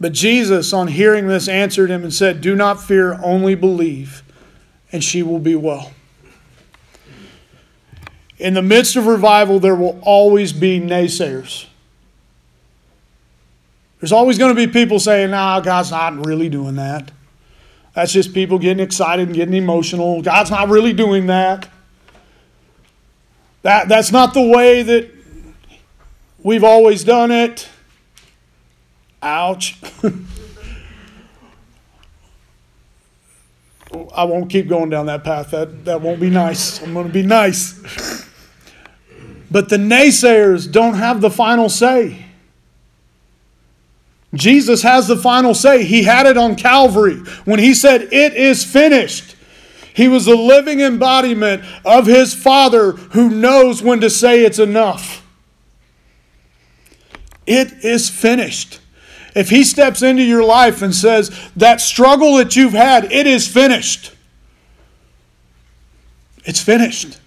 But 0.00 0.12
Jesus, 0.12 0.72
on 0.72 0.88
hearing 0.88 1.28
this, 1.28 1.48
answered 1.48 1.90
him 1.90 2.02
and 2.02 2.12
said, 2.12 2.40
Do 2.40 2.54
not 2.54 2.82
fear, 2.82 3.18
only 3.22 3.54
believe, 3.54 4.22
and 4.92 5.02
she 5.02 5.22
will 5.22 5.38
be 5.38 5.54
well. 5.54 5.92
In 8.38 8.54
the 8.54 8.62
midst 8.62 8.96
of 8.96 9.06
revival, 9.06 9.60
there 9.60 9.76
will 9.76 9.98
always 10.02 10.52
be 10.52 10.80
naysayers. 10.80 11.66
There's 14.00 14.12
always 14.12 14.36
going 14.36 14.54
to 14.54 14.66
be 14.66 14.70
people 14.70 14.98
saying, 14.98 15.30
nah, 15.30 15.60
God's 15.60 15.90
not 15.90 16.26
really 16.26 16.50
doing 16.50 16.74
that. 16.74 17.10
That's 17.94 18.12
just 18.12 18.34
people 18.34 18.58
getting 18.58 18.84
excited 18.84 19.28
and 19.28 19.34
getting 19.34 19.54
emotional. 19.54 20.20
God's 20.20 20.50
not 20.50 20.68
really 20.68 20.92
doing 20.92 21.28
that. 21.28 21.70
That, 23.62 23.88
that's 23.88 24.12
not 24.12 24.34
the 24.34 24.42
way 24.42 24.82
that 24.82 25.13
We've 26.44 26.62
always 26.62 27.02
done 27.02 27.32
it. 27.32 27.68
Ouch. 29.22 29.80
I 34.14 34.24
won't 34.24 34.50
keep 34.50 34.68
going 34.68 34.90
down 34.90 35.06
that 35.06 35.24
path. 35.24 35.50
That, 35.52 35.86
that 35.86 36.02
won't 36.02 36.20
be 36.20 36.28
nice. 36.28 36.82
I'm 36.82 36.92
going 36.92 37.06
to 37.06 37.12
be 37.12 37.22
nice. 37.22 37.80
But 39.50 39.70
the 39.70 39.78
naysayers 39.78 40.70
don't 40.70 40.94
have 40.94 41.20
the 41.22 41.30
final 41.30 41.70
say. 41.70 42.26
Jesus 44.34 44.82
has 44.82 45.08
the 45.08 45.16
final 45.16 45.54
say. 45.54 45.84
He 45.84 46.02
had 46.02 46.26
it 46.26 46.36
on 46.36 46.56
Calvary 46.56 47.16
when 47.44 47.58
he 47.58 47.72
said, 47.72 48.12
It 48.12 48.34
is 48.34 48.64
finished. 48.64 49.36
He 49.94 50.08
was 50.08 50.26
the 50.26 50.36
living 50.36 50.80
embodiment 50.80 51.62
of 51.84 52.06
his 52.06 52.34
Father 52.34 52.92
who 52.92 53.30
knows 53.30 53.80
when 53.80 54.00
to 54.00 54.10
say 54.10 54.44
it's 54.44 54.58
enough. 54.58 55.23
It 57.46 57.84
is 57.84 58.08
finished. 58.08 58.80
If 59.34 59.50
he 59.50 59.64
steps 59.64 60.02
into 60.02 60.22
your 60.22 60.44
life 60.44 60.80
and 60.82 60.94
says, 60.94 61.30
that 61.56 61.80
struggle 61.80 62.36
that 62.36 62.54
you've 62.54 62.72
had, 62.72 63.10
it 63.10 63.26
is 63.26 63.48
finished. 63.48 64.14
It's 66.44 66.60
finished. 66.60 67.18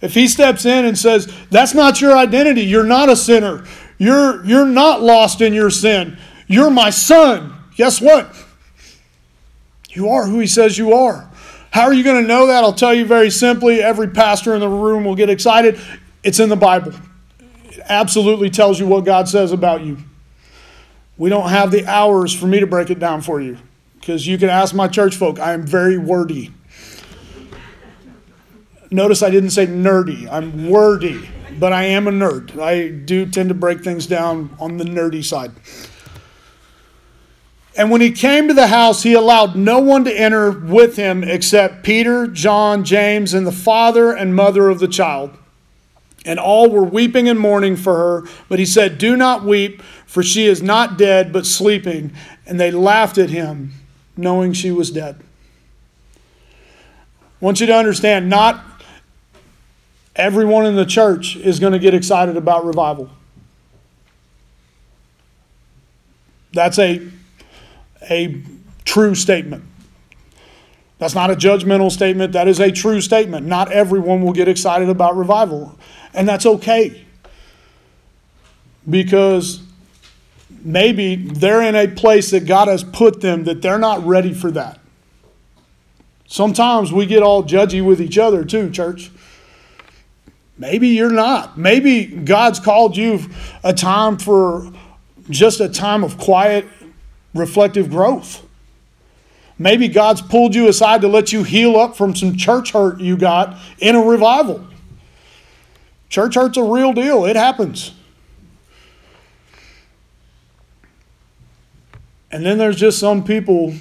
If 0.00 0.12
he 0.14 0.28
steps 0.28 0.66
in 0.66 0.84
and 0.84 0.98
says, 0.98 1.32
that's 1.50 1.72
not 1.72 2.00
your 2.00 2.16
identity, 2.16 2.62
you're 2.62 2.84
not 2.84 3.08
a 3.08 3.16
sinner, 3.16 3.64
you're, 3.96 4.44
you're 4.44 4.66
not 4.66 5.02
lost 5.02 5.40
in 5.40 5.54
your 5.54 5.70
sin, 5.70 6.18
you're 6.46 6.70
my 6.70 6.90
son, 6.90 7.54
guess 7.76 8.00
what? 8.00 8.34
You 9.90 10.08
are 10.10 10.26
who 10.26 10.40
he 10.40 10.46
says 10.46 10.76
you 10.76 10.92
are. 10.92 11.30
How 11.70 11.82
are 11.82 11.94
you 11.94 12.04
going 12.04 12.20
to 12.20 12.28
know 12.28 12.46
that? 12.48 12.62
I'll 12.62 12.72
tell 12.72 12.92
you 12.92 13.04
very 13.04 13.30
simply. 13.30 13.80
Every 13.80 14.08
pastor 14.08 14.54
in 14.54 14.60
the 14.60 14.68
room 14.68 15.04
will 15.04 15.14
get 15.14 15.30
excited. 15.30 15.80
It's 16.22 16.38
in 16.38 16.48
the 16.48 16.56
Bible 16.56 16.92
absolutely 17.88 18.50
tells 18.50 18.78
you 18.78 18.86
what 18.86 19.04
God 19.04 19.28
says 19.28 19.52
about 19.52 19.84
you. 19.84 19.98
We 21.16 21.30
don't 21.30 21.48
have 21.48 21.70
the 21.70 21.86
hours 21.86 22.34
for 22.34 22.46
me 22.46 22.60
to 22.60 22.66
break 22.66 22.90
it 22.90 22.98
down 22.98 23.22
for 23.22 23.40
you 23.40 23.58
because 24.00 24.26
you 24.26 24.36
can 24.36 24.48
ask 24.48 24.74
my 24.74 24.88
church 24.88 25.16
folk. 25.16 25.38
I 25.38 25.52
am 25.52 25.66
very 25.66 25.96
wordy. 25.96 26.52
Notice 28.90 29.22
I 29.22 29.30
didn't 29.30 29.50
say 29.50 29.66
nerdy, 29.66 30.30
I'm 30.30 30.68
wordy, 30.68 31.28
but 31.58 31.72
I 31.72 31.84
am 31.84 32.06
a 32.06 32.12
nerd. 32.12 32.60
I 32.60 32.88
do 32.88 33.26
tend 33.26 33.48
to 33.48 33.54
break 33.54 33.82
things 33.82 34.06
down 34.06 34.56
on 34.60 34.76
the 34.76 34.84
nerdy 34.84 35.24
side. 35.24 35.52
And 37.76 37.90
when 37.90 38.00
he 38.00 38.12
came 38.12 38.46
to 38.46 38.54
the 38.54 38.68
house, 38.68 39.02
he 39.02 39.14
allowed 39.14 39.56
no 39.56 39.80
one 39.80 40.04
to 40.04 40.16
enter 40.16 40.50
with 40.50 40.96
him 40.96 41.24
except 41.24 41.82
Peter, 41.82 42.28
John, 42.28 42.84
James, 42.84 43.34
and 43.34 43.46
the 43.46 43.52
father 43.52 44.12
and 44.12 44.34
mother 44.34 44.68
of 44.68 44.78
the 44.78 44.86
child. 44.86 45.36
And 46.24 46.38
all 46.38 46.70
were 46.70 46.84
weeping 46.84 47.28
and 47.28 47.38
mourning 47.38 47.76
for 47.76 47.96
her. 47.96 48.28
But 48.48 48.58
he 48.58 48.64
said, 48.64 48.98
Do 48.98 49.16
not 49.16 49.44
weep, 49.44 49.82
for 50.06 50.22
she 50.22 50.46
is 50.46 50.62
not 50.62 50.96
dead, 50.96 51.32
but 51.32 51.44
sleeping. 51.44 52.12
And 52.46 52.58
they 52.58 52.70
laughed 52.70 53.18
at 53.18 53.30
him, 53.30 53.72
knowing 54.16 54.52
she 54.52 54.70
was 54.70 54.90
dead. 54.90 55.20
I 57.40 57.44
want 57.44 57.60
you 57.60 57.66
to 57.66 57.76
understand, 57.76 58.30
not 58.30 58.64
everyone 60.16 60.64
in 60.64 60.76
the 60.76 60.86
church 60.86 61.36
is 61.36 61.60
going 61.60 61.72
to 61.72 61.78
get 61.78 61.92
excited 61.92 62.36
about 62.36 62.64
revival. 62.64 63.10
That's 66.52 66.78
a, 66.78 67.06
a 68.08 68.40
true 68.84 69.14
statement. 69.14 69.64
That's 70.98 71.14
not 71.14 71.30
a 71.30 71.34
judgmental 71.34 71.90
statement. 71.90 72.32
That 72.32 72.48
is 72.48 72.60
a 72.60 72.70
true 72.70 73.00
statement. 73.00 73.46
Not 73.46 73.72
everyone 73.72 74.22
will 74.22 74.32
get 74.32 74.48
excited 74.48 74.88
about 74.88 75.16
revival. 75.16 75.76
And 76.14 76.28
that's 76.28 76.46
okay. 76.46 77.04
Because 78.88 79.60
maybe 80.62 81.16
they're 81.16 81.62
in 81.62 81.74
a 81.74 81.88
place 81.88 82.30
that 82.30 82.46
God 82.46 82.68
has 82.68 82.84
put 82.84 83.20
them 83.20 83.44
that 83.44 83.60
they're 83.62 83.78
not 83.78 84.04
ready 84.06 84.32
for 84.32 84.50
that. 84.52 84.78
Sometimes 86.26 86.92
we 86.92 87.06
get 87.06 87.22
all 87.22 87.42
judgy 87.42 87.84
with 87.84 88.00
each 88.00 88.18
other 88.18 88.44
too, 88.44 88.70
church. 88.70 89.10
Maybe 90.56 90.88
you're 90.88 91.10
not. 91.10 91.58
Maybe 91.58 92.06
God's 92.06 92.60
called 92.60 92.96
you 92.96 93.20
a 93.62 93.72
time 93.72 94.18
for 94.18 94.72
just 95.28 95.60
a 95.60 95.68
time 95.68 96.04
of 96.04 96.16
quiet, 96.16 96.66
reflective 97.34 97.90
growth. 97.90 98.46
Maybe 99.58 99.88
God's 99.88 100.22
pulled 100.22 100.54
you 100.54 100.68
aside 100.68 101.00
to 101.02 101.08
let 101.08 101.32
you 101.32 101.42
heal 101.42 101.76
up 101.76 101.96
from 101.96 102.14
some 102.14 102.36
church 102.36 102.72
hurt 102.72 103.00
you 103.00 103.16
got 103.16 103.56
in 103.78 103.94
a 103.94 104.00
revival. 104.00 104.66
Church 106.14 106.36
hurt's 106.36 106.56
a 106.56 106.62
real 106.62 106.92
deal, 106.92 107.24
it 107.24 107.34
happens. 107.34 107.92
And 112.30 112.46
then 112.46 112.56
there's 112.56 112.76
just 112.76 113.00
some 113.00 113.24
people 113.24 113.74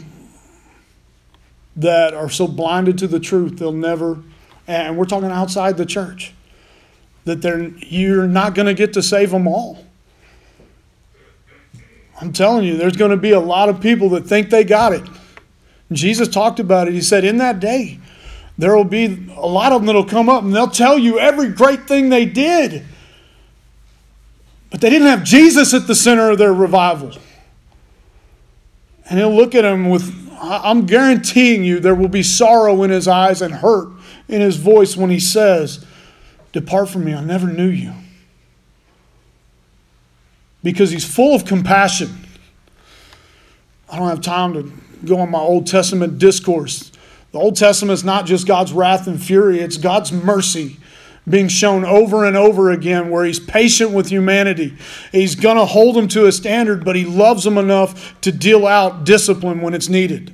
that 1.76 2.16
are 2.16 2.32
so 2.32 2.48
blinded 2.48 2.98
to 2.98 3.08
the 3.08 3.20
truth 3.20 3.60
they'll 3.60 3.72
never 3.72 4.18
and 4.66 4.98
we're 4.98 5.06
talking 5.06 5.30
outside 5.30 5.78
the 5.78 5.86
church 5.86 6.34
that 7.26 7.44
they're 7.44 7.68
you're 7.78 8.26
not 8.26 8.56
going 8.56 8.66
to 8.66 8.74
get 8.74 8.94
to 8.94 9.04
save 9.04 9.30
them 9.30 9.48
all. 9.48 9.86
I'm 12.20 12.34
telling 12.34 12.64
you, 12.64 12.78
there's 12.78 12.98
going 12.98 13.12
to 13.12 13.18
be 13.18 13.34
a 13.34 13.40
lot 13.40 13.70
of 13.70 13.80
people 13.80 14.10
that 14.10 14.26
think 14.26 14.50
they 14.50 14.64
got 14.64 14.92
it. 14.92 15.04
Jesus 15.92 16.28
talked 16.28 16.60
about 16.60 16.88
it. 16.88 16.96
He 16.96 17.02
said, 17.02 17.26
In 17.26 17.38
that 17.38 17.60
day, 17.60 18.00
there 18.58 18.76
will 18.76 18.84
be 18.84 19.28
a 19.36 19.48
lot 19.48 19.72
of 19.72 19.82
them 19.82 19.88
that'll 19.88 20.06
come 20.06 20.30
up 20.30 20.44
and 20.44 20.54
they'll 20.56 20.68
tell 20.68 20.98
you 20.98 21.20
every 21.20 21.50
great 21.50 21.88
thing 21.88 22.10
they 22.10 22.26
did. 22.26 22.86
But 24.70 24.82
they 24.82 24.90
didn't 24.90 25.08
have 25.08 25.24
Jesus 25.24 25.74
at 25.74 25.88
the 25.88 25.96
center 25.96 26.32
of 26.32 26.38
their 26.38 26.54
revival. 26.54 27.14
And 29.10 29.20
he'll 29.20 29.36
look 29.36 29.54
at 29.54 29.62
them 29.64 29.90
with, 29.90 30.32
I'm 30.40 30.86
guaranteeing 30.86 31.64
you, 31.64 31.80
there 31.80 31.96
will 31.96 32.08
be 32.08 32.24
sorrow 32.24 32.84
in 32.84 32.90
his 32.90 33.08
eyes 33.08 33.42
and 33.42 33.54
hurt 33.54 33.90
in 34.28 34.42
his 34.42 34.58
voice 34.58 34.96
when 34.96 35.10
he 35.10 35.20
says, 35.20 35.86
Depart 36.54 36.90
from 36.90 37.06
me, 37.06 37.14
I 37.14 37.24
never 37.24 37.48
knew 37.48 37.68
you. 37.68 37.94
Because 40.62 40.92
he's 40.92 41.06
full 41.06 41.36
of 41.36 41.46
compassion. 41.46 42.10
I 43.92 43.98
don't 43.98 44.08
have 44.08 44.22
time 44.22 44.54
to 44.54 44.72
go 45.06 45.20
on 45.20 45.30
my 45.30 45.40
Old 45.40 45.68
Testament 45.68 46.18
discourse. 46.18 46.93
The 47.34 47.40
Old 47.40 47.56
Testament 47.56 47.94
is 47.94 48.04
not 48.04 48.28
just 48.28 48.46
God's 48.46 48.72
wrath 48.72 49.08
and 49.08 49.22
fury, 49.22 49.60
it's 49.60 49.78
God's 49.78 50.12
mercy 50.12 50.78
being 51.28 51.48
shown 51.48 51.84
over 51.84 52.26
and 52.26 52.38
over 52.38 52.70
again 52.70 53.10
where 53.10 53.26
he's 53.26 53.40
patient 53.40 53.92
with 53.92 54.10
humanity. 54.10 54.78
He's 55.12 55.36
going 55.36 55.58
to 55.58 55.66
hold 55.66 55.96
them 55.96 56.08
to 56.10 56.28
a 56.28 56.32
standard, 56.32 56.86
but 56.86 56.96
he 56.96 57.06
loves 57.06 57.44
them 57.44 57.58
enough 57.58 58.20
to 58.22 58.32
deal 58.32 58.68
out 58.68 59.04
discipline 59.04 59.62
when 59.62 59.74
it's 59.74 59.90
needed. 59.90 60.30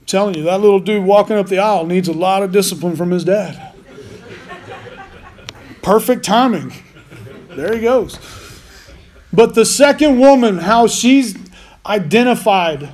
I'm 0.00 0.06
telling 0.06 0.34
you, 0.36 0.42
that 0.44 0.60
little 0.60 0.80
dude 0.80 1.04
walking 1.04 1.36
up 1.36 1.46
the 1.46 1.58
aisle 1.58 1.86
needs 1.86 2.08
a 2.08 2.12
lot 2.12 2.42
of 2.42 2.50
discipline 2.50 2.96
from 2.96 3.10
his 3.10 3.24
dad. 3.24 3.72
Perfect 5.82 6.24
timing. 6.24 6.72
There 7.50 7.72
he 7.74 7.82
goes. 7.82 8.18
But 9.32 9.54
the 9.54 9.64
second 9.64 10.18
woman, 10.18 10.58
how 10.58 10.88
she's 10.88 11.36
identified, 11.86 12.90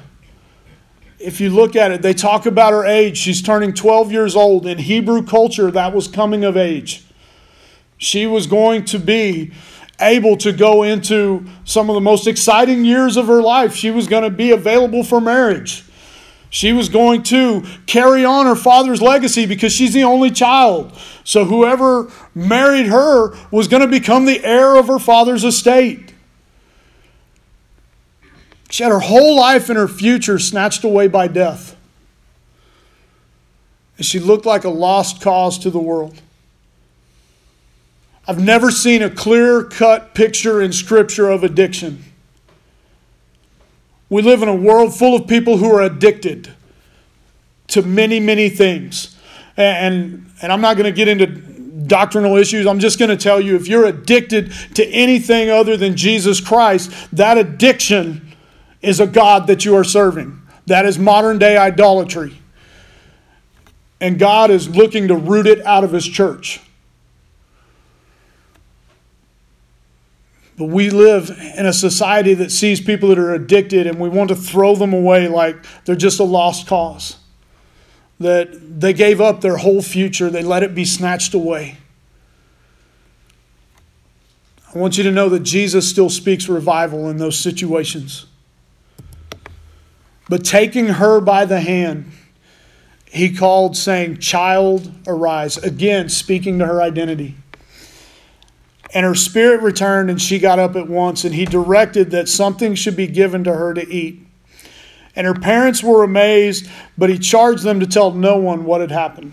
if 1.21 1.41
you 1.41 1.51
look 1.51 1.77
at 1.77 1.93
it, 1.93 2.03
they 2.03 2.15
talk 2.15 2.47
about 2.47 2.73
her 2.73 2.85
age. 2.85 3.19
She's 3.19 3.43
turning 3.43 3.75
12 3.75 4.11
years 4.11 4.35
old. 4.35 4.67
In 4.67 4.79
Hebrew 4.79 5.23
culture, 5.23 5.71
that 5.71 5.93
was 5.93 6.09
coming 6.09 6.45
of 6.45 6.57
age. 6.57 7.05
She 7.99 8.27
was 8.27 8.47
going 8.47 8.87
to 8.87 8.99
be 8.99 9.53
able 10.01 10.39
to 10.39 10.53
go 10.53 10.83
into 10.83 11.45
some 11.65 11.91
of 11.91 11.95
the 11.95 12.01
most 12.01 12.27
exciting 12.27 12.87
years 12.87 13.19
of 13.19 13.27
her 13.27 13.43
life. 13.43 13.75
She 13.75 13.91
was 13.91 14.09
going 14.09 14.23
to 14.23 14.31
be 14.31 14.51
available 14.51 15.05
for 15.05 15.21
marriage. 15.21 15.85
She 16.49 16.73
was 16.73 16.89
going 16.89 17.23
to 17.25 17.65
carry 17.87 18.25
on 18.25 18.47
her 18.47 18.57
father's 18.57 19.03
legacy 19.03 19.45
because 19.45 19.73
she's 19.73 19.93
the 19.93 20.03
only 20.03 20.31
child. 20.31 20.99
So 21.23 21.45
whoever 21.45 22.11
married 22.35 22.87
her 22.87 23.37
was 23.51 23.69
going 23.69 23.83
to 23.83 23.89
become 23.89 24.25
the 24.25 24.43
heir 24.43 24.77
of 24.77 24.89
her 24.89 24.99
father's 24.99 25.45
estate. 25.45 26.10
She 28.71 28.85
had 28.85 28.93
her 28.93 29.01
whole 29.01 29.37
life 29.37 29.69
and 29.69 29.77
her 29.77 29.89
future 29.89 30.39
snatched 30.39 30.85
away 30.85 31.09
by 31.09 31.27
death. 31.27 31.77
And 33.97 34.07
she 34.07 34.21
looked 34.21 34.47
like 34.47 34.65
a 34.65 34.71
lost 34.71 35.21
cause 35.21 35.59
to 35.59 35.71
the 35.71 35.81
world. 35.81 36.21
I've 38.29 38.43
never 38.43 38.71
seen 38.71 39.03
a 39.03 39.11
clear 39.11 39.65
cut 39.65 40.15
picture 40.15 40.63
in 40.63 40.73
Scripture 40.73 41.29
of 41.29 41.43
addiction. 41.43 42.05
We 44.09 44.23
live 44.23 44.41
in 44.43 44.49
a 44.49 44.55
world 44.55 44.97
full 44.97 45.17
of 45.17 45.27
people 45.27 45.57
who 45.57 45.75
are 45.75 45.83
addicted 45.83 46.53
to 47.69 47.83
many, 47.83 48.21
many 48.21 48.49
things. 48.49 49.17
And, 49.57 50.31
and 50.41 50.53
I'm 50.53 50.61
not 50.61 50.77
going 50.77 50.85
to 50.85 50.97
get 50.97 51.09
into 51.09 51.27
doctrinal 51.27 52.37
issues. 52.37 52.69
I'm 52.69 52.79
just 52.79 53.01
going 53.01 53.09
to 53.09 53.17
tell 53.17 53.41
you 53.41 53.57
if 53.57 53.67
you're 53.67 53.87
addicted 53.87 54.53
to 54.75 54.87
anything 54.87 55.51
other 55.51 55.77
than 55.77 55.97
Jesus 55.97 56.41
Christ, 56.41 56.93
that 57.13 57.37
addiction 57.37 58.30
is 58.83 59.01
a 59.01 59.07
God 59.07 59.47
that 59.47 59.65
you 59.65 59.77
are 59.77 59.85
serving. 59.85 60.41
That 60.67 60.87
is 60.87 60.99
modern 60.99 61.39
day 61.39 61.57
idolatry. 61.57 62.39
And 64.01 64.19
God 64.19 64.51
is 64.51 64.69
looking 64.69 65.09
to 65.09 65.17
root 65.17 65.47
it 65.47 65.65
out 65.67 65.85
of 65.85 65.93
His 65.93 66.07
church. 66.07 66.61
But 70.57 70.67
we 70.67 70.91
live 70.91 71.31
in 71.57 71.65
a 71.65 71.73
society 71.73 72.35
that 72.35 72.51
sees 72.51 72.83
people 72.83 73.09
that 73.09 73.19
are 73.19 73.33
addicted 73.33 73.87
and 73.87 73.99
we 73.99 74.11
want 74.11 74.29
to 74.29 74.37
throw 74.37 74.77
them 74.77 74.93
away 74.93 75.27
like 75.27 75.57
they're 75.87 75.97
just 75.97 76.21
a 76.21 76.25
lost 76.25 76.67
cause. 76.67 77.17
That 78.19 78.79
they 78.79 78.93
gave 78.93 79.23
up 79.23 79.41
their 79.41 79.57
whole 79.57 79.81
future, 79.81 80.29
they 80.29 80.43
let 80.43 80.63
it 80.63 80.75
be 80.75 80.85
snatched 80.85 81.33
away. 81.33 81.79
I 84.75 84.79
want 84.79 84.99
you 84.99 85.05
to 85.05 85.11
know 85.11 85.31
that 85.31 85.41
Jesus 85.41 85.89
still 85.89 86.11
speaks 86.11 86.47
revival 86.47 87.09
in 87.09 87.17
those 87.17 87.39
situations. 87.39 88.27
But 90.31 90.45
taking 90.45 90.87
her 90.87 91.21
by 91.21 91.45
the 91.45 91.61
hand, 91.61 92.13
he 93.07 93.35
called, 93.35 93.77
saying, 93.77 94.19
Child, 94.19 94.93
arise. 95.05 95.59
Again, 95.59 96.09
speaking 96.09 96.61
to 96.61 96.67
her 96.67 96.81
identity. 96.81 97.35
And 98.95 99.05
her 99.05 99.17
spirit 99.17 99.61
returned, 99.61 100.09
and 100.09 100.23
she 100.23 100.39
got 100.39 100.61
up 100.61 100.77
at 100.77 100.89
once, 100.89 101.25
and 101.25 101.35
he 101.35 101.47
directed 101.47 102.13
that 102.13 102.29
something 102.29 102.77
should 102.77 102.95
be 102.95 103.09
given 103.09 103.43
to 103.43 103.53
her 103.53 103.75
to 103.75 103.85
eat. 103.93 104.25
And 105.17 105.27
her 105.27 105.35
parents 105.35 105.83
were 105.83 106.05
amazed, 106.05 106.71
but 106.97 107.11
he 107.11 107.19
charged 107.19 107.65
them 107.65 107.81
to 107.81 107.87
tell 107.87 108.13
no 108.13 108.37
one 108.37 108.65
what 108.65 108.81
had 108.81 108.93
happened. 108.93 109.33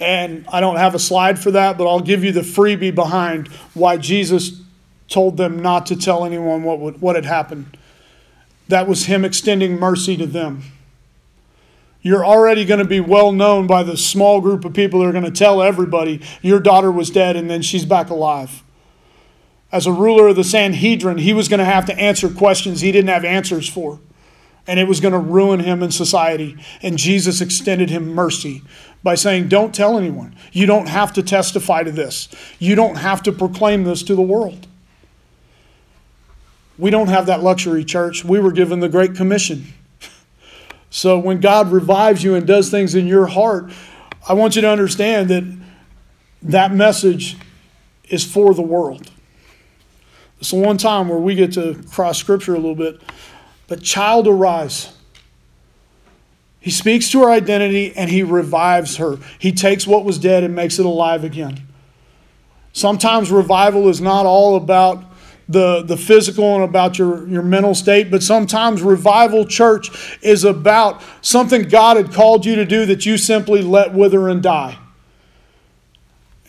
And 0.00 0.46
I 0.52 0.58
don't 0.58 0.76
have 0.76 0.96
a 0.96 0.98
slide 0.98 1.38
for 1.38 1.52
that, 1.52 1.78
but 1.78 1.86
I'll 1.86 2.00
give 2.00 2.24
you 2.24 2.32
the 2.32 2.40
freebie 2.40 2.92
behind 2.92 3.46
why 3.74 3.98
Jesus 3.98 4.62
told 5.06 5.36
them 5.36 5.62
not 5.62 5.86
to 5.86 5.96
tell 5.96 6.24
anyone 6.24 6.64
what, 6.64 6.80
would, 6.80 7.00
what 7.00 7.14
had 7.14 7.24
happened. 7.24 7.76
That 8.68 8.86
was 8.86 9.06
him 9.06 9.24
extending 9.24 9.78
mercy 9.78 10.16
to 10.16 10.26
them 10.26 10.62
you're 12.00 12.24
already 12.24 12.64
going 12.64 12.78
to 12.78 12.86
be 12.86 13.00
well 13.00 13.32
known 13.32 13.66
by 13.66 13.82
the 13.82 13.96
small 13.96 14.40
group 14.40 14.64
of 14.64 14.72
people 14.72 15.00
that 15.00 15.06
are 15.06 15.12
going 15.12 15.24
to 15.24 15.30
tell 15.30 15.62
everybody 15.62 16.20
your 16.42 16.60
daughter 16.60 16.90
was 16.90 17.10
dead 17.10 17.36
and 17.36 17.50
then 17.50 17.62
she's 17.62 17.84
back 17.84 18.08
alive. 18.08 18.62
As 19.70 19.86
a 19.86 19.92
ruler 19.92 20.28
of 20.28 20.36
the 20.36 20.44
Sanhedrin, 20.44 21.18
he 21.18 21.32
was 21.32 21.48
going 21.48 21.58
to 21.58 21.64
have 21.64 21.86
to 21.86 21.98
answer 21.98 22.30
questions 22.30 22.80
he 22.80 22.92
didn't 22.92 23.10
have 23.10 23.24
answers 23.24 23.68
for. 23.68 24.00
And 24.66 24.78
it 24.78 24.86
was 24.86 25.00
going 25.00 25.12
to 25.12 25.18
ruin 25.18 25.60
him 25.60 25.82
in 25.82 25.90
society. 25.90 26.56
And 26.82 26.98
Jesus 26.98 27.40
extended 27.40 27.90
him 27.90 28.14
mercy 28.14 28.62
by 29.02 29.14
saying, 29.14 29.48
Don't 29.48 29.74
tell 29.74 29.98
anyone. 29.98 30.36
You 30.52 30.66
don't 30.66 30.88
have 30.88 31.12
to 31.14 31.22
testify 31.22 31.82
to 31.82 31.90
this, 31.90 32.28
you 32.58 32.74
don't 32.74 32.96
have 32.96 33.22
to 33.24 33.32
proclaim 33.32 33.84
this 33.84 34.02
to 34.04 34.14
the 34.14 34.22
world. 34.22 34.67
We 36.78 36.90
don't 36.90 37.08
have 37.08 37.26
that 37.26 37.42
luxury, 37.42 37.84
church. 37.84 38.24
We 38.24 38.38
were 38.38 38.52
given 38.52 38.80
the 38.80 38.88
Great 38.88 39.14
Commission. 39.14 39.66
So 40.90 41.18
when 41.18 41.40
God 41.40 41.70
revives 41.70 42.22
you 42.22 42.34
and 42.34 42.46
does 42.46 42.70
things 42.70 42.94
in 42.94 43.06
your 43.06 43.26
heart, 43.26 43.70
I 44.28 44.32
want 44.34 44.56
you 44.56 44.62
to 44.62 44.70
understand 44.70 45.28
that 45.28 45.44
that 46.42 46.72
message 46.72 47.36
is 48.08 48.24
for 48.24 48.54
the 48.54 48.62
world. 48.62 49.10
It's 50.40 50.50
the 50.50 50.56
one 50.56 50.78
time 50.78 51.08
where 51.08 51.18
we 51.18 51.34
get 51.34 51.52
to 51.54 51.82
cross 51.90 52.18
scripture 52.18 52.54
a 52.54 52.58
little 52.58 52.76
bit. 52.76 53.00
But 53.66 53.82
child 53.82 54.28
arise. 54.28 54.96
He 56.60 56.70
speaks 56.70 57.10
to 57.10 57.22
her 57.22 57.30
identity 57.30 57.92
and 57.96 58.10
he 58.10 58.22
revives 58.22 58.96
her. 58.96 59.18
He 59.38 59.52
takes 59.52 59.86
what 59.86 60.04
was 60.04 60.18
dead 60.18 60.44
and 60.44 60.54
makes 60.54 60.78
it 60.78 60.86
alive 60.86 61.24
again. 61.24 61.66
Sometimes 62.72 63.30
revival 63.30 63.88
is 63.88 64.00
not 64.00 64.26
all 64.26 64.56
about 64.56 65.04
the, 65.48 65.82
the 65.82 65.96
physical 65.96 66.56
and 66.56 66.64
about 66.64 66.98
your, 66.98 67.26
your 67.26 67.42
mental 67.42 67.74
state, 67.74 68.10
but 68.10 68.22
sometimes 68.22 68.82
revival 68.82 69.46
church 69.46 70.18
is 70.20 70.44
about 70.44 71.02
something 71.22 71.62
God 71.62 71.96
had 71.96 72.12
called 72.12 72.44
you 72.44 72.54
to 72.56 72.66
do 72.66 72.84
that 72.86 73.06
you 73.06 73.16
simply 73.16 73.62
let 73.62 73.94
wither 73.94 74.28
and 74.28 74.42
die. 74.42 74.78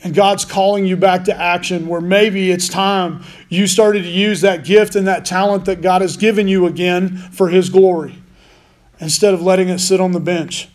And 0.02 0.14
God's 0.14 0.44
calling 0.44 0.86
you 0.86 0.96
back 0.96 1.24
to 1.24 1.36
action 1.36 1.86
where 1.86 2.00
maybe 2.00 2.50
it's 2.50 2.68
time 2.68 3.22
you 3.48 3.66
started 3.66 4.02
to 4.02 4.08
use 4.08 4.40
that 4.40 4.64
gift 4.64 4.96
and 4.96 5.06
that 5.06 5.24
talent 5.24 5.66
that 5.66 5.82
God 5.82 6.00
has 6.00 6.16
given 6.16 6.48
you 6.48 6.66
again 6.66 7.16
for 7.16 7.48
His 7.48 7.68
glory 7.68 8.16
instead 8.98 9.34
of 9.34 9.42
letting 9.42 9.68
it 9.68 9.78
sit 9.78 10.00
on 10.00 10.12
the 10.12 10.20
bench. 10.20 10.68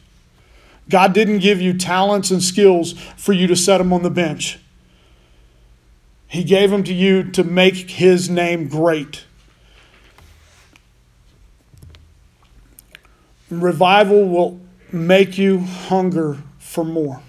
God 0.90 1.14
didn't 1.14 1.40
give 1.40 1.60
you 1.60 1.76
talents 1.76 2.30
and 2.30 2.42
skills 2.44 2.94
for 3.18 3.34
you 3.34 3.48
to 3.48 3.56
set 3.56 3.80
them 3.80 3.92
on 3.92 4.04
the 4.04 4.12
bench. 4.12 4.60
He 6.28 6.44
gave 6.44 6.72
them 6.72 6.84
to 6.84 6.94
you 6.94 7.24
to 7.32 7.44
make 7.44 7.92
His 7.92 8.30
name 8.30 8.68
great. 8.68 9.26
Revival 13.50 14.28
will 14.28 14.60
make 14.92 15.38
you 15.38 15.60
hunger 15.60 16.38
for 16.58 16.84
more 16.84 17.22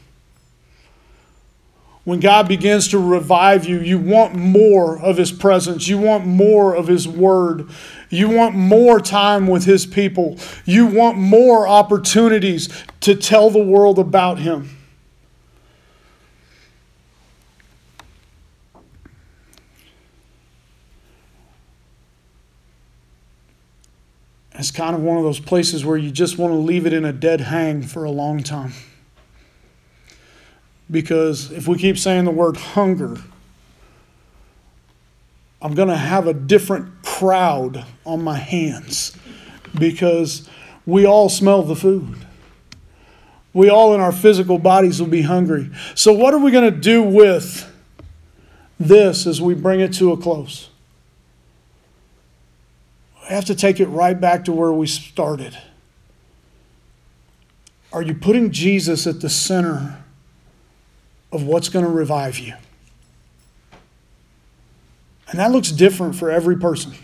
when 2.06 2.20
God 2.20 2.46
begins 2.46 2.86
to 2.88 3.00
revive 3.00 3.66
you, 3.66 3.80
you 3.80 3.98
want 3.98 4.32
more 4.32 4.96
of 4.96 5.16
His 5.16 5.32
presence. 5.32 5.88
You 5.88 5.98
want 5.98 6.24
more 6.24 6.72
of 6.72 6.86
His 6.86 7.08
Word. 7.08 7.68
You 8.10 8.30
want 8.30 8.54
more 8.54 9.00
time 9.00 9.48
with 9.48 9.64
His 9.64 9.86
people. 9.86 10.38
You 10.64 10.86
want 10.86 11.18
more 11.18 11.66
opportunities 11.66 12.68
to 13.00 13.16
tell 13.16 13.50
the 13.50 13.62
world 13.62 13.98
about 13.98 14.38
Him. 14.38 14.75
It's 24.58 24.70
kind 24.70 24.96
of 24.96 25.02
one 25.02 25.18
of 25.18 25.22
those 25.22 25.40
places 25.40 25.84
where 25.84 25.98
you 25.98 26.10
just 26.10 26.38
want 26.38 26.52
to 26.52 26.56
leave 26.56 26.86
it 26.86 26.92
in 26.92 27.04
a 27.04 27.12
dead 27.12 27.42
hang 27.42 27.82
for 27.82 28.04
a 28.04 28.10
long 28.10 28.42
time. 28.42 28.72
Because 30.90 31.50
if 31.50 31.68
we 31.68 31.76
keep 31.76 31.98
saying 31.98 32.24
the 32.24 32.30
word 32.30 32.56
hunger, 32.56 33.18
I'm 35.60 35.74
going 35.74 35.88
to 35.88 35.96
have 35.96 36.26
a 36.26 36.32
different 36.34 37.02
crowd 37.02 37.84
on 38.04 38.22
my 38.22 38.36
hands 38.36 39.16
because 39.78 40.48
we 40.86 41.04
all 41.04 41.28
smell 41.28 41.62
the 41.62 41.76
food. 41.76 42.16
We 43.52 43.68
all 43.68 43.94
in 43.94 44.00
our 44.00 44.12
physical 44.12 44.58
bodies 44.58 45.00
will 45.00 45.08
be 45.08 45.22
hungry. 45.22 45.70
So, 45.94 46.12
what 46.12 46.34
are 46.34 46.38
we 46.38 46.50
going 46.50 46.72
to 46.72 46.78
do 46.78 47.02
with 47.02 47.72
this 48.78 49.26
as 49.26 49.40
we 49.40 49.54
bring 49.54 49.80
it 49.80 49.94
to 49.94 50.12
a 50.12 50.16
close? 50.16 50.68
We 53.28 53.34
have 53.34 53.44
to 53.46 53.54
take 53.54 53.80
it 53.80 53.86
right 53.86 54.18
back 54.18 54.44
to 54.44 54.52
where 54.52 54.72
we 54.72 54.86
started. 54.86 55.56
Are 57.92 58.02
you 58.02 58.14
putting 58.14 58.50
Jesus 58.50 59.06
at 59.06 59.20
the 59.20 59.28
center 59.28 60.04
of 61.32 61.44
what's 61.44 61.68
going 61.68 61.84
to 61.84 61.90
revive 61.90 62.38
you. 62.38 62.54
And 65.28 65.38
that 65.38 65.50
looks 65.50 65.70
different 65.70 66.14
for 66.14 66.30
every 66.30 66.56
person. 66.56 66.94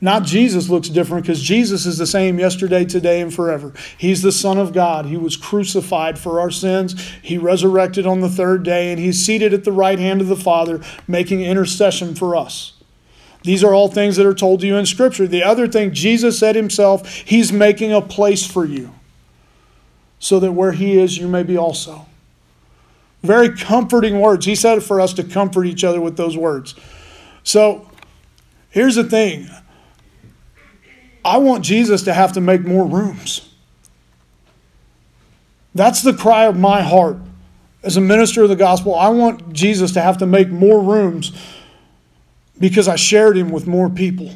Not 0.00 0.24
Jesus 0.24 0.70
looks 0.70 0.88
different 0.88 1.24
because 1.24 1.42
Jesus 1.42 1.84
is 1.84 1.98
the 1.98 2.06
same 2.06 2.38
yesterday, 2.38 2.86
today, 2.86 3.20
and 3.20 3.32
forever. 3.32 3.74
He's 3.98 4.22
the 4.22 4.32
Son 4.32 4.56
of 4.56 4.72
God. 4.72 5.04
He 5.04 5.18
was 5.18 5.36
crucified 5.36 6.18
for 6.18 6.40
our 6.40 6.50
sins. 6.50 6.98
He 7.22 7.36
resurrected 7.36 8.06
on 8.06 8.20
the 8.20 8.30
third 8.30 8.62
day, 8.62 8.90
and 8.90 8.98
he's 8.98 9.24
seated 9.24 9.52
at 9.52 9.64
the 9.64 9.72
right 9.72 9.98
hand 9.98 10.22
of 10.22 10.28
the 10.28 10.36
Father, 10.36 10.80
making 11.06 11.42
intercession 11.42 12.14
for 12.14 12.34
us. 12.34 12.79
These 13.42 13.64
are 13.64 13.72
all 13.72 13.88
things 13.88 14.16
that 14.16 14.26
are 14.26 14.34
told 14.34 14.60
to 14.60 14.66
you 14.66 14.76
in 14.76 14.86
Scripture. 14.86 15.26
The 15.26 15.42
other 15.42 15.66
thing, 15.66 15.92
Jesus 15.92 16.38
said 16.38 16.56
himself, 16.56 17.08
He's 17.08 17.52
making 17.52 17.92
a 17.92 18.02
place 18.02 18.46
for 18.46 18.64
you 18.64 18.92
so 20.18 20.38
that 20.40 20.52
where 20.52 20.72
He 20.72 20.98
is, 20.98 21.16
you 21.16 21.26
may 21.26 21.42
be 21.42 21.56
also. 21.56 22.06
Very 23.22 23.54
comforting 23.54 24.20
words. 24.20 24.46
He 24.46 24.54
said 24.54 24.78
it 24.78 24.82
for 24.82 25.00
us 25.00 25.12
to 25.14 25.24
comfort 25.24 25.64
each 25.64 25.84
other 25.84 26.00
with 26.00 26.16
those 26.16 26.36
words. 26.36 26.74
So 27.42 27.90
here's 28.70 28.94
the 28.94 29.04
thing 29.04 29.48
I 31.24 31.38
want 31.38 31.64
Jesus 31.64 32.02
to 32.04 32.14
have 32.14 32.32
to 32.32 32.40
make 32.40 32.62
more 32.62 32.86
rooms. 32.86 33.46
That's 35.74 36.02
the 36.02 36.14
cry 36.14 36.44
of 36.44 36.58
my 36.58 36.82
heart. 36.82 37.18
As 37.82 37.96
a 37.96 38.00
minister 38.00 38.42
of 38.42 38.50
the 38.50 38.56
gospel, 38.56 38.94
I 38.94 39.08
want 39.08 39.52
Jesus 39.54 39.92
to 39.92 40.02
have 40.02 40.18
to 40.18 40.26
make 40.26 40.50
more 40.50 40.82
rooms 40.82 41.32
because 42.60 42.86
I 42.86 42.96
shared 42.96 43.36
him 43.36 43.50
with 43.50 43.66
more 43.66 43.88
people. 43.88 44.30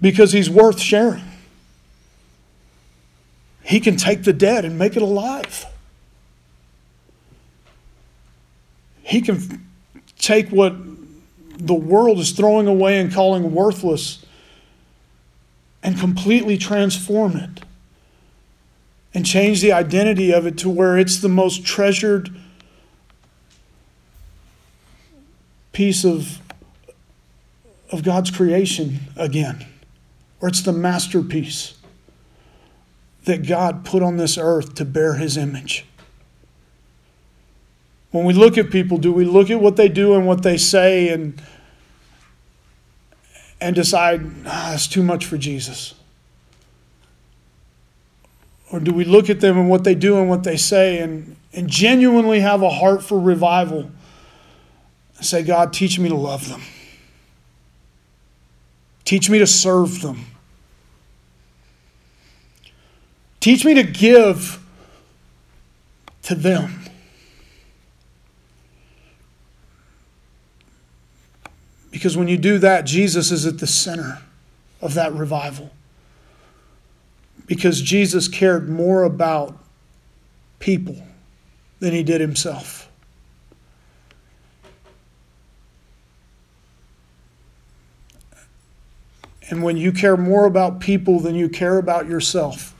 Because 0.00 0.32
he's 0.32 0.48
worth 0.48 0.80
sharing. 0.80 1.24
He 3.62 3.80
can 3.80 3.96
take 3.96 4.24
the 4.24 4.32
dead 4.32 4.64
and 4.64 4.78
make 4.78 4.96
it 4.96 5.02
alive. 5.02 5.66
He 9.02 9.20
can 9.20 9.66
take 10.18 10.48
what 10.48 10.74
the 11.58 11.74
world 11.74 12.18
is 12.18 12.30
throwing 12.30 12.66
away 12.66 12.98
and 12.98 13.12
calling 13.12 13.52
worthless 13.52 14.24
and 15.82 15.98
completely 15.98 16.56
transform 16.56 17.36
it 17.36 17.60
and 19.12 19.26
change 19.26 19.60
the 19.60 19.72
identity 19.72 20.32
of 20.32 20.46
it 20.46 20.56
to 20.58 20.70
where 20.70 20.96
it's 20.96 21.18
the 21.18 21.28
most 21.28 21.64
treasured 21.64 22.34
piece 25.78 26.04
of, 26.04 26.40
of 27.92 28.02
God's 28.02 28.32
creation 28.32 28.98
again, 29.16 29.64
or 30.40 30.48
it's 30.48 30.60
the 30.62 30.72
masterpiece 30.72 31.74
that 33.26 33.46
God 33.46 33.84
put 33.84 34.02
on 34.02 34.16
this 34.16 34.36
earth 34.36 34.74
to 34.74 34.84
bear 34.84 35.14
his 35.14 35.36
image. 35.36 35.86
When 38.10 38.24
we 38.24 38.32
look 38.32 38.58
at 38.58 38.70
people, 38.70 38.98
do 38.98 39.12
we 39.12 39.24
look 39.24 39.50
at 39.50 39.60
what 39.60 39.76
they 39.76 39.88
do 39.88 40.16
and 40.16 40.26
what 40.26 40.42
they 40.42 40.56
say 40.56 41.10
and, 41.10 41.40
and 43.60 43.76
decide, 43.76 44.26
ah, 44.46 44.70
that's 44.70 44.88
too 44.88 45.04
much 45.04 45.26
for 45.26 45.38
Jesus? 45.38 45.94
Or 48.72 48.80
do 48.80 48.92
we 48.92 49.04
look 49.04 49.30
at 49.30 49.38
them 49.38 49.56
and 49.56 49.70
what 49.70 49.84
they 49.84 49.94
do 49.94 50.18
and 50.18 50.28
what 50.28 50.42
they 50.42 50.56
say 50.56 50.98
and, 50.98 51.36
and 51.52 51.70
genuinely 51.70 52.40
have 52.40 52.62
a 52.62 52.68
heart 52.68 53.04
for 53.04 53.20
revival 53.20 53.92
say, 55.20 55.42
God, 55.42 55.72
teach 55.72 55.98
me 55.98 56.08
to 56.08 56.14
love 56.14 56.48
them? 56.48 56.62
Teach 59.04 59.30
me 59.30 59.38
to 59.38 59.46
serve 59.46 60.02
them. 60.02 60.26
Teach 63.40 63.64
me 63.64 63.74
to 63.74 63.82
give 63.82 64.62
to 66.22 66.34
them. 66.34 66.84
Because 71.90 72.16
when 72.16 72.28
you 72.28 72.36
do 72.36 72.58
that, 72.58 72.84
Jesus 72.84 73.30
is 73.30 73.46
at 73.46 73.58
the 73.58 73.66
center 73.66 74.18
of 74.82 74.94
that 74.94 75.14
revival. 75.14 75.70
Because 77.46 77.80
Jesus 77.80 78.28
cared 78.28 78.68
more 78.68 79.04
about 79.04 79.58
people 80.58 81.02
than 81.80 81.94
he 81.94 82.02
did 82.02 82.20
himself. 82.20 82.77
And 89.50 89.62
when 89.62 89.76
you 89.76 89.92
care 89.92 90.16
more 90.16 90.44
about 90.44 90.80
people 90.80 91.20
than 91.20 91.34
you 91.34 91.48
care 91.48 91.78
about 91.78 92.06
yourself, 92.06 92.74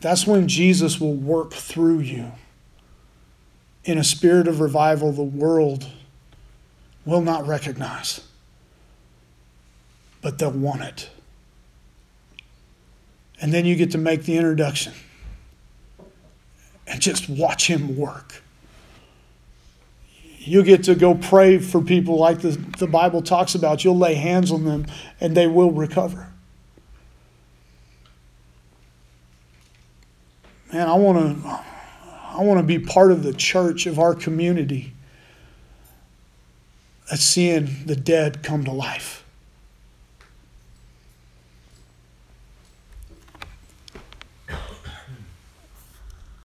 that's 0.00 0.26
when 0.26 0.48
Jesus 0.48 1.00
will 1.00 1.14
work 1.14 1.52
through 1.52 2.00
you. 2.00 2.32
In 3.84 3.98
a 3.98 4.04
spirit 4.04 4.48
of 4.48 4.60
revival, 4.60 5.12
the 5.12 5.22
world 5.22 5.90
will 7.04 7.20
not 7.20 7.46
recognize, 7.46 8.20
but 10.22 10.38
they'll 10.38 10.50
want 10.50 10.82
it. 10.82 11.10
And 13.40 13.52
then 13.52 13.66
you 13.66 13.76
get 13.76 13.90
to 13.90 13.98
make 13.98 14.22
the 14.22 14.36
introduction 14.36 14.94
and 16.86 17.00
just 17.00 17.28
watch 17.28 17.66
him 17.66 17.96
work. 17.96 18.42
You 20.46 20.62
get 20.62 20.84
to 20.84 20.94
go 20.94 21.14
pray 21.14 21.58
for 21.58 21.80
people 21.80 22.18
like 22.18 22.40
the, 22.40 22.50
the 22.78 22.86
Bible 22.86 23.22
talks 23.22 23.54
about. 23.54 23.82
You'll 23.82 23.98
lay 23.98 24.14
hands 24.14 24.52
on 24.52 24.64
them 24.64 24.86
and 25.20 25.36
they 25.36 25.46
will 25.46 25.72
recover. 25.72 26.30
Man, 30.72 30.88
I 30.88 30.94
want 30.94 31.42
to 31.42 31.64
I 32.34 32.42
want 32.42 32.58
to 32.58 32.64
be 32.66 32.80
part 32.80 33.12
of 33.12 33.22
the 33.22 33.32
church 33.32 33.86
of 33.86 33.98
our 33.98 34.14
community 34.14 34.92
that's 37.08 37.22
seeing 37.22 37.84
the 37.86 37.94
dead 37.94 38.42
come 38.42 38.64
to 38.64 38.72
life. 38.72 39.23